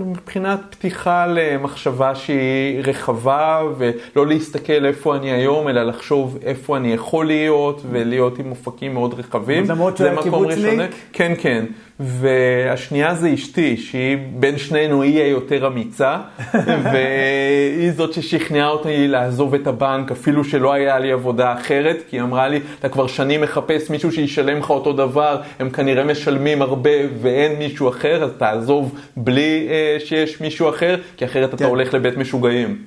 [0.00, 7.26] מבחינת פתיחה למחשבה שהיא רחבה, ולא להסתכל איפה אני היום, אלא לחשוב איפה אני יכול
[7.26, 9.64] להיות, ולהיות עם אופקים מאוד רחבים.
[9.68, 10.90] למרות שהוא קיבוצניק?
[11.12, 11.64] כן, כן.
[12.02, 16.16] והשנייה זה אשתי, שהיא בין שנינו היא היותר אמיצה,
[16.92, 22.22] והיא זאת ששכנעה אותי לעזוב את הבנק, אפילו שלא היה לי עבודה אחרת, כי היא
[22.22, 26.90] אמרה לי, אתה כבר שנים מחפש מישהו שישלם לך אותו דבר, הם כנראה משלמים הרבה
[27.22, 31.56] ואין מישהו אחר, אז תעזוב בלי uh, שיש מישהו אחר, כי אחרת כן.
[31.56, 32.82] אתה הולך לבית משוגעים.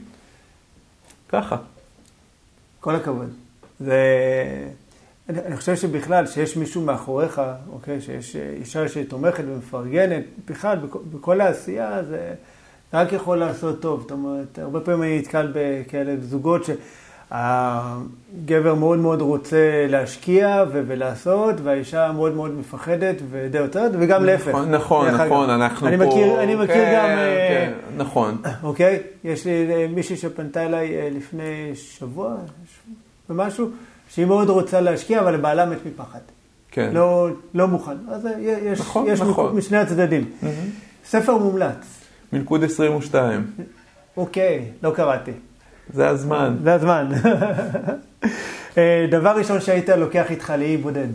[1.30, 1.57] ככה.
[2.80, 3.34] כל הכבוד.
[3.80, 4.03] זה...
[5.30, 7.41] אני, אני חושב שבכלל, שיש מישהו מאחוריך,
[7.74, 12.34] אוקיי, שיש אה, אישה שתומכת ומפרגנת, בכלל, בכ, בכל העשייה, זה
[12.93, 14.01] רק יכול לעשות טוב.
[14.01, 16.66] זאת אומרת, הרבה פעמים אני נתקל בכאלה זוגות
[17.34, 24.26] שהגבר מאוד מאוד רוצה להשקיע ו- ולעשות, והאישה מאוד מאוד מפחדת ודי יוצרת, וגם נכון,
[24.26, 24.48] להפך.
[24.48, 26.06] נכון, נכון, אנחנו אני פה...
[26.06, 27.06] מכיר, אני מכיר כן, גם...
[27.06, 28.42] אה, כן, נכון.
[28.64, 29.00] אוקיי?
[29.24, 32.36] יש לי אה, מישהי שפנתה אליי לפני שבוע
[33.30, 33.70] ומשהו.
[34.10, 36.20] שהיא מאוד רוצה להשקיע, אבל בעלה מת מפחד.
[36.72, 36.90] כן.
[36.94, 37.98] לא, לא מוכן.
[38.10, 39.56] אז יש, נכון, יש נכון.
[39.56, 40.32] משני הצדדים.
[40.42, 40.48] Mm-hmm.
[41.06, 42.00] ספר מומלץ.
[42.34, 43.48] מלכוד 22.
[44.18, 45.32] אוקיי, לא קראתי.
[45.94, 46.56] זה הזמן.
[46.64, 47.10] זה הזמן.
[48.78, 51.08] אה, דבר ראשון שהיית לוקח איתך לאי בודד.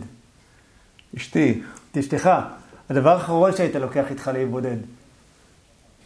[1.17, 1.61] אשתי.
[1.91, 2.29] את אשתך.
[2.89, 4.77] הדבר האחרון שהיית לוקח איתך לאי בודד.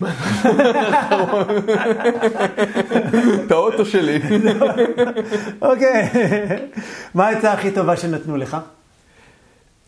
[3.46, 4.20] את האוטו שלי.
[5.62, 6.10] אוקיי.
[7.14, 8.58] מה העצה הכי טובה שנתנו לך?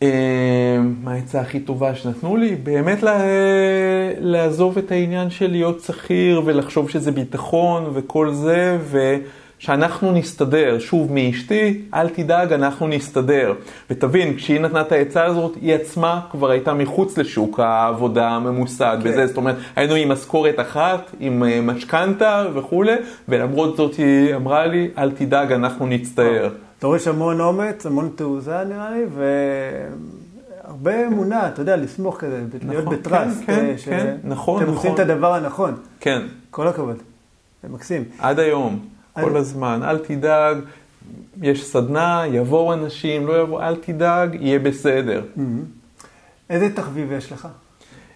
[0.02, 2.56] אה, מה העצה הכי טובה שנתנו לי?
[2.56, 2.98] באמת
[4.20, 9.16] לעזוב את העניין של להיות שכיר ולחשוב שזה ביטחון וכל זה, ו...
[9.58, 10.78] שאנחנו נסתדר.
[10.78, 13.54] שוב, מאשתי, אל תדאג, אנחנו נסתדר.
[13.90, 19.10] ותבין, כשהיא נתנה את העצה הזאת, היא עצמה כבר הייתה מחוץ לשוק העבודה הממוסד כן.
[19.10, 19.26] בזה.
[19.26, 22.96] זאת אומרת, היינו עם משכורת אחת, עם אה, משכנתה וכולי,
[23.28, 26.48] ולמרות זאת היא אמרה לי, אל תדאג, אנחנו נצטער.
[26.82, 29.04] רואה המון אומץ, המון תעוזה נראה לי,
[30.64, 33.40] והרבה אמונה, אתה יודע, לסמוך כזה, נכון, להיות בטראסט.
[33.46, 33.84] כן, כן, ש...
[33.84, 34.74] כן, נכון, נכון.
[34.74, 35.74] עושים את הדבר הנכון.
[36.00, 36.22] כן.
[36.50, 36.96] כל הכבוד.
[37.62, 38.04] זה מקסים.
[38.18, 38.78] עד היום.
[39.20, 40.58] כל הזמן, אל תדאג,
[41.42, 45.22] יש סדנה, יבואו אנשים, לא יבואו, אל תדאג, יהיה בסדר.
[45.36, 45.40] Mm-hmm.
[46.50, 47.48] איזה תחביב יש לך?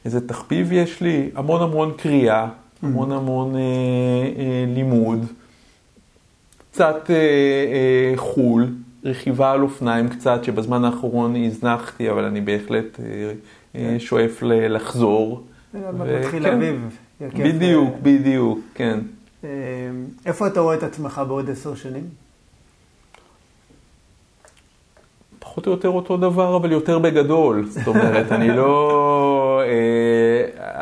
[0.05, 1.31] איזה תחביב יש לי?
[1.35, 2.87] המון המון קריאה, mm-hmm.
[2.87, 5.27] המון המון אה, אה, לימוד,
[6.73, 8.66] קצת אה, אה, חול,
[9.05, 13.33] רכיבה על אופניים קצת, שבזמן האחרון הזנחתי, אבל אני בהחלט אה, אה,
[13.73, 13.99] כן.
[13.99, 15.45] שואף לחזור.
[15.95, 16.99] מתחיל אביב.
[17.21, 18.99] בדיוק, בדיוק, כן.
[19.45, 19.49] אמ,
[20.27, 22.05] איפה אתה רואה את עצמך בעוד עשר שנים?
[25.39, 27.66] פחות או יותר אותו דבר, אבל יותר בגדול.
[27.68, 29.62] זאת אומרת, אני לא...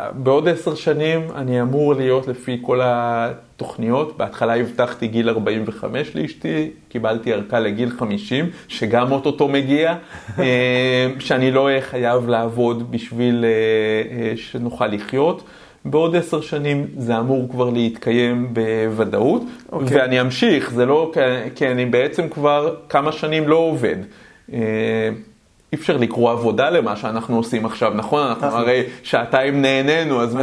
[0.08, 4.16] אה, בעוד עשר שנים אני אמור להיות לפי כל התוכניות.
[4.18, 9.94] בהתחלה הבטחתי גיל 45 לאשתי, קיבלתי ארכה לגיל 50, שגם אוטוטו מגיע,
[10.38, 15.42] אה, שאני לא אהיה חייב לעבוד בשביל אה, שנוכל לחיות.
[15.84, 19.72] בעוד עשר שנים זה אמור כבר להתקיים בוודאות, okay.
[19.72, 19.96] אוקיי.
[19.96, 21.12] ואני אמשיך, זה לא,
[21.54, 23.96] כי אני בעצם כבר כמה שנים לא עובד.
[25.72, 28.26] אי אפשר לקרוא עבודה למה שאנחנו עושים עכשיו, נכון?
[28.26, 30.36] אנחנו הרי שעתיים נהנינו, אז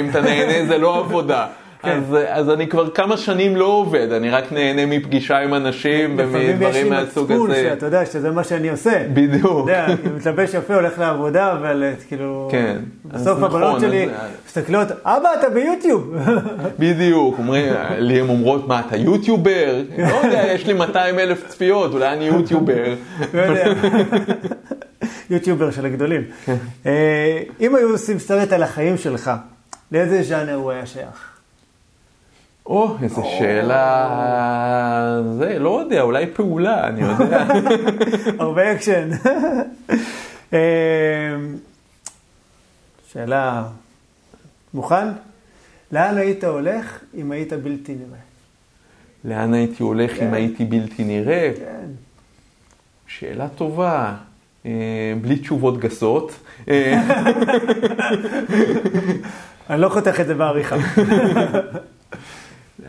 [0.00, 1.46] אם אתה נהנה זה לא עבודה.
[1.82, 1.98] כן.
[1.98, 6.88] אז, אז אני כבר כמה שנים לא עובד, אני רק נהנה מפגישה עם אנשים ומדברים
[6.90, 6.92] מהסוג הזה.
[6.92, 9.02] לפעמים יש לי מצפון שאתה יודע שזה מה שאני עושה.
[9.12, 9.70] בדיוק.
[9.70, 12.48] אתה יודע, אני מתלבש יפה, הולך לעבודה, אבל כאילו...
[12.52, 12.76] כן.
[13.04, 14.10] בסוף הבנות נכון, שלי אז...
[14.46, 16.14] מסתכלות, אבא, אתה ביוטיוב.
[16.78, 19.82] בדיוק, אומרים, לי הן אומרות, מה, אתה יוטיובר?
[19.98, 22.94] לא יודע, יש לי 200 אלף צפיות, אולי אני יוטיובר.
[23.34, 23.72] לא יודע.
[25.30, 26.22] יוטיובר של הגדולים.
[26.44, 26.56] כן.
[26.86, 29.30] אה, אם היו עושים סרט על החיים שלך,
[29.92, 31.27] לאיזה ז'אנר הוא היה שייך?
[32.68, 37.46] או, איזה שאלה, זה, לא יודע, אולי פעולה, אני יודע.
[38.44, 39.08] הרבה אקשן.
[40.52, 40.58] אמ,
[43.12, 43.64] שאלה,
[44.74, 45.06] מוכן?
[45.92, 48.18] לאן היית הולך אם היית בלתי נראה?
[49.24, 50.34] לאן הייתי הולך אם כן.
[50.34, 51.50] הייתי בלתי נראה?
[51.56, 51.86] כן.
[53.06, 54.14] שאלה טובה.
[54.66, 54.70] אה,
[55.20, 56.32] בלי תשובות גסות.
[56.68, 57.00] אה,
[59.70, 60.76] אני לא חותך את זה בעריכה.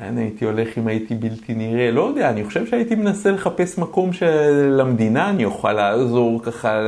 [0.01, 1.91] לאן הייתי הולך אם הייתי בלתי נראה?
[1.91, 6.81] לא יודע, אני חושב שהייתי מנסה לחפש מקום שלמדינה אני אוכל לעזור ככה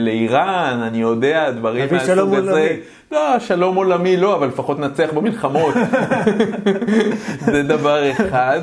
[0.00, 2.76] לאיראן, אני יודע, דברים מהסוג הזה.
[3.12, 5.74] לא, שלום עולמי לא, אבל לפחות נצח במלחמות.
[7.52, 8.60] זה דבר אחד,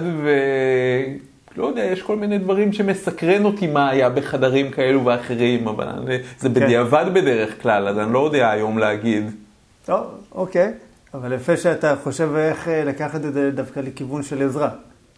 [1.55, 5.87] ולא יודע, יש כל מיני דברים שמסקרן אותי מה היה בחדרים כאלו ואחרים, אבל
[6.37, 6.53] זה כן.
[6.53, 9.31] בדיעבד בדרך כלל, אז אני לא יודע היום להגיד.
[9.85, 10.73] טוב, אוקיי.
[11.13, 14.69] אבל יפה שאתה חושב איך אה, לקחת את זה דווקא לכיוון של עזרה.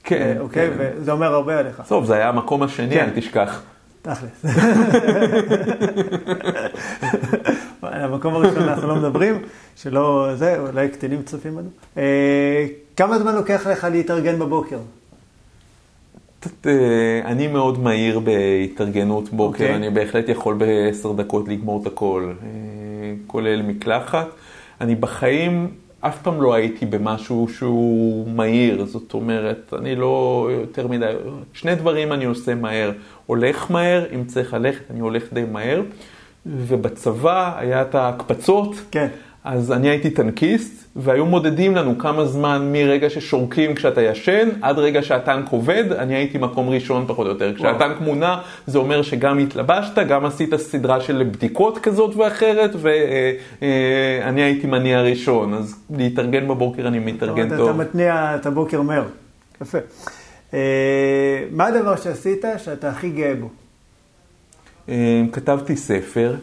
[0.03, 0.21] כן.
[0.21, 0.69] אה, אוקיי?
[0.69, 0.75] כן.
[0.77, 1.81] וזה אומר הרבה עליך.
[1.87, 3.09] טוב, זה היה המקום השני, כן.
[3.09, 3.61] אל תשכח.
[4.01, 4.45] תכלס.
[7.81, 9.41] על המקום הראשון אנחנו לא מדברים,
[9.75, 11.69] שלא זה, אולי קטינים צופים בנו.
[11.97, 12.65] אה,
[12.95, 14.77] כמה זמן לוקח לך להתארגן בבוקר?
[17.25, 19.61] אני מאוד מהיר בהתארגנות בוקר, okay.
[19.61, 19.75] אוקיי.
[19.75, 22.33] אני בהחלט יכול בעשר דקות לגמור את הכל,
[23.27, 24.27] כולל מקלחת.
[24.81, 25.69] אני בחיים
[26.07, 31.13] אף פעם לא הייתי במשהו שהוא מהיר, זאת אומרת, אני לא יותר מדי,
[31.53, 32.91] שני דברים אני עושה מהר,
[33.25, 35.81] הולך מהר, אם צריך ללכת אני הולך די מהר,
[36.45, 39.07] ובצבא היה את ההקפצות, כן.
[39.45, 45.01] אז אני הייתי טנקיסט, והיו מודדים לנו כמה זמן מרגע ששורקים כשאתה ישן, עד רגע
[45.01, 47.55] שהטנק עובד, אני הייתי מקום ראשון פחות או יותר.
[47.55, 48.37] כשהטנק מונע,
[48.67, 55.53] זה אומר שגם התלבשת, גם עשית סדרה של בדיקות כזאת ואחרת, ואני הייתי מניע ראשון,
[55.53, 57.69] אז להתארגן בבוקר אני מתארגן טוב.
[57.69, 59.05] אתה מתניע את הבוקר מהר,
[59.61, 59.77] יפה.
[60.53, 63.49] אה, מה הדבר שעשית שאתה הכי גאה בו?
[64.89, 66.35] אה, כתבתי ספר.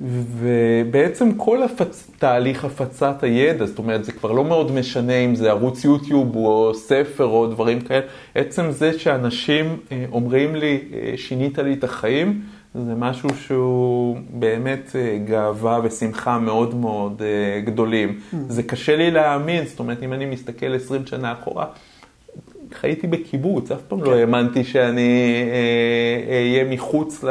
[0.00, 2.10] ובעצם כל הפצ...
[2.18, 6.74] תהליך הפצת הידע, זאת אומרת, זה כבר לא מאוד משנה אם זה ערוץ יוטיוב או
[6.74, 12.42] ספר או דברים כאלה, עצם זה שאנשים אה, אומרים לי, אה, שינית לי את החיים,
[12.74, 17.22] זה משהו שהוא באמת אה, גאווה ושמחה מאוד מאוד
[17.64, 18.08] גדולים.
[18.32, 18.36] Mm.
[18.48, 21.66] זה קשה לי להאמין, זאת אומרת, אם אני מסתכל 20 שנה אחורה,
[22.80, 24.10] חייתי בקיבוץ, אף פעם לא כן.
[24.10, 25.44] לא האמנתי שאני
[26.28, 27.24] אהיה מחוץ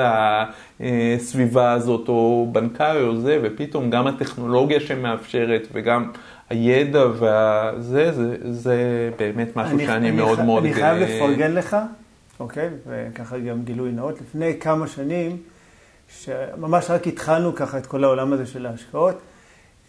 [0.80, 6.12] לסביבה הזאת, או בנקאי או זה, ופתאום גם הטכנולוגיה שמאפשרת וגם
[6.50, 8.78] הידע והזה, זה, זה
[9.20, 10.42] באמת משהו אני, שאני אני מאוד ח...
[10.42, 10.64] מאוד...
[10.64, 11.78] אני חייב לפרגן לך,
[12.40, 12.70] אוקיי?
[12.88, 14.22] וככה גם גילוי נאות.
[14.22, 15.38] לפני כמה שנים,
[16.22, 19.22] שממש רק התחלנו ככה את כל העולם הזה של ההשקעות,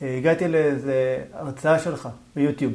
[0.02, 0.90] הגעתי לאיזו
[1.32, 2.72] הרצאה שלך ביוטיוב.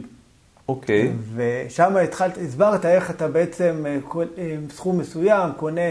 [0.67, 1.07] אוקיי.
[1.07, 1.35] Okay.
[1.35, 3.97] ושם התחלת, הסברת איך אתה בעצם אה,
[4.37, 5.89] עם סכום מסוים קונה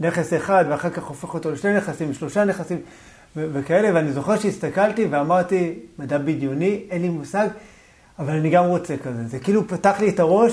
[0.00, 2.78] נכס אחד ואחר כך הופך אותו לשני נכסים, שלושה נכסים
[3.36, 7.48] וכאלה, ואני זוכר שהסתכלתי ואמרתי, מדע בדיוני, אין לי מושג,
[8.18, 9.26] אבל אני גם רוצה כזה.
[9.26, 10.52] זה כאילו פתח לי את הראש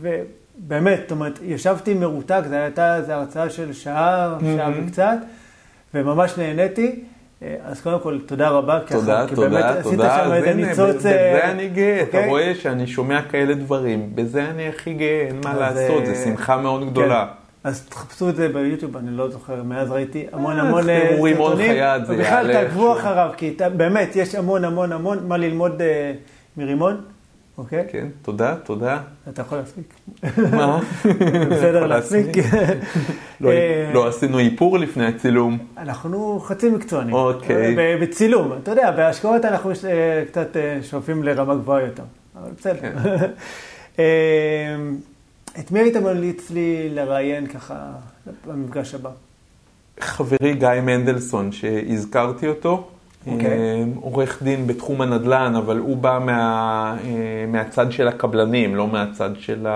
[0.00, 4.86] ובאמת, זאת אומרת, ישבתי מרותק, זו הייתה איזו הרצאה של שעה, שעה mm-hmm.
[4.86, 5.16] וקצת,
[5.94, 7.04] וממש נהניתי.
[7.42, 8.80] אה, אז קודם כל, תודה רבה.
[8.88, 10.16] תודה, ככה, תודה, כי תודה.
[10.16, 10.96] עשית שם איזה ניצוץ...
[10.96, 12.28] בזה אה, אני גאה, אתה אוקיי?
[12.28, 16.90] רואה שאני שומע כאלה דברים, בזה אני הכי גאה, אין מה לעשות, זו שמחה מאוד
[16.90, 17.26] גדולה.
[17.26, 17.68] כן.
[17.68, 21.76] אז תחפשו את זה ביוטיוב, אני לא זוכר, מאז ראיתי המון המון סרטונים.
[22.08, 25.82] ובכלל תעקבו אחריו, כי באמת, יש המון המון המון מה ללמוד
[26.56, 27.00] מרימון.
[27.58, 27.84] אוקיי?
[27.90, 29.00] כן, תודה, תודה.
[29.28, 29.94] אתה יכול להספיק.
[30.52, 30.80] מה?
[31.50, 32.26] בסדר להספיק.
[33.40, 35.58] לא- אה, לא עשינו איפור לפני הצילום.
[35.78, 37.14] אנחנו חצי מקצוענים.
[37.14, 37.74] אוקיי.
[37.76, 42.02] ב- בצילום, אתה יודע, בהשקעות אנחנו אה, קצת אה, שואפים לרמה גבוהה יותר.
[42.42, 42.80] אבל בסדר.
[42.80, 42.92] כן.
[43.98, 44.04] אה,
[45.58, 47.74] את מי היית ממליץ לי לראיין ככה
[48.46, 49.10] במפגש הבא?
[50.00, 52.88] חברי גיא מנדלסון, שהזכרתי אותו,
[53.26, 53.46] אוקיי.
[53.50, 57.10] אה, עורך דין בתחום הנדל"ן, אבל הוא בא מה, אה,
[57.48, 59.66] מהצד של הקבלנים, לא מהצד של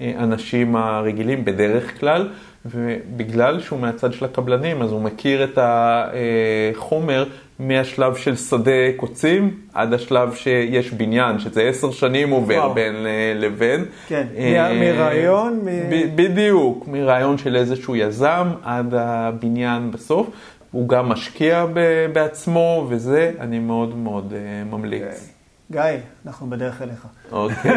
[0.00, 2.28] האנשים הרגילים בדרך כלל,
[2.66, 7.24] ובגלל שהוא מהצד של הקבלנים, אז הוא מכיר את החומר
[7.58, 12.74] מהשלב של שדה קוצים עד השלב שיש בניין, שזה עשר שנים עובר וואו.
[12.74, 13.84] בין אה, לבין.
[14.08, 20.26] כן, אה, מרעיון, מ- בדיוק, מרעיון של איזשהו יזם עד הבניין בסוף.
[20.74, 25.30] הוא גם משקיע ב- בעצמו, וזה אני מאוד מאוד אה, ממליץ.
[25.70, 25.82] גיא,
[26.26, 27.06] אנחנו בדרך אליך.
[27.32, 27.72] אוקיי.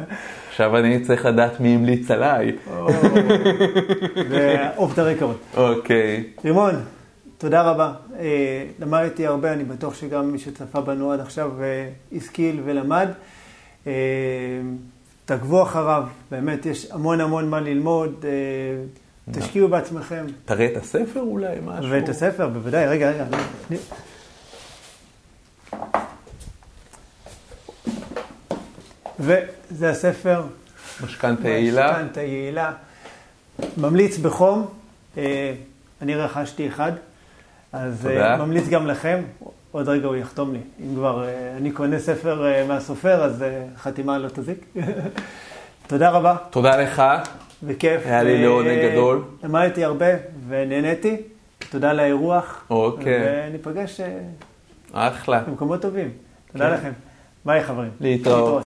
[0.50, 2.52] עכשיו אני צריך לדעת מי המליץ עליי.
[4.28, 5.36] זה אוף דה רקורד.
[5.56, 6.24] אוקיי.
[6.44, 6.74] רימון,
[7.38, 7.92] תודה רבה.
[8.18, 13.08] אה, למדתי הרבה, אני בטוח שגם מי שצפה בנו עד עכשיו אה, השכיל ולמד.
[15.24, 18.24] תעקבו אחריו, באמת יש המון המון מה ללמוד.
[19.28, 20.26] אה, תשקיעו בעצמכם.
[20.44, 21.90] תראה את הספר אולי, משהו.
[21.90, 22.86] ואת הספר, בוודאי.
[22.86, 23.24] רגע, רגע.
[29.20, 30.42] וזה הספר.
[31.04, 31.92] משכנתה יעילה.
[31.92, 32.72] משכנתה יעילה.
[33.76, 34.66] ממליץ בחום,
[35.18, 35.54] אה,
[36.02, 36.92] אני רכשתי אחד,
[37.72, 38.36] אז אה, תודה.
[38.36, 39.22] ממליץ גם לכם,
[39.70, 40.60] עוד רגע הוא יחתום לי.
[40.80, 43.44] אם כבר אה, אני קונה ספר מהסופר, אז
[43.76, 44.64] חתימה לא תזיק.
[45.86, 47.02] תודה רבה, תודה לך.
[47.62, 48.06] וכיף.
[48.06, 49.24] היה לי לעונג גדול.
[49.42, 50.06] למדתי הרבה
[50.48, 51.16] ונהניתי,
[51.70, 52.64] תודה על האירוח.
[52.70, 53.48] אוקיי.
[53.48, 54.08] וניפגש אה,
[54.94, 55.40] אחלה.
[55.40, 56.10] במקומות טובים.
[56.52, 56.74] תודה כן.
[56.74, 56.92] לכם.
[57.44, 57.90] ביי חברים.
[58.00, 58.73] להתראות.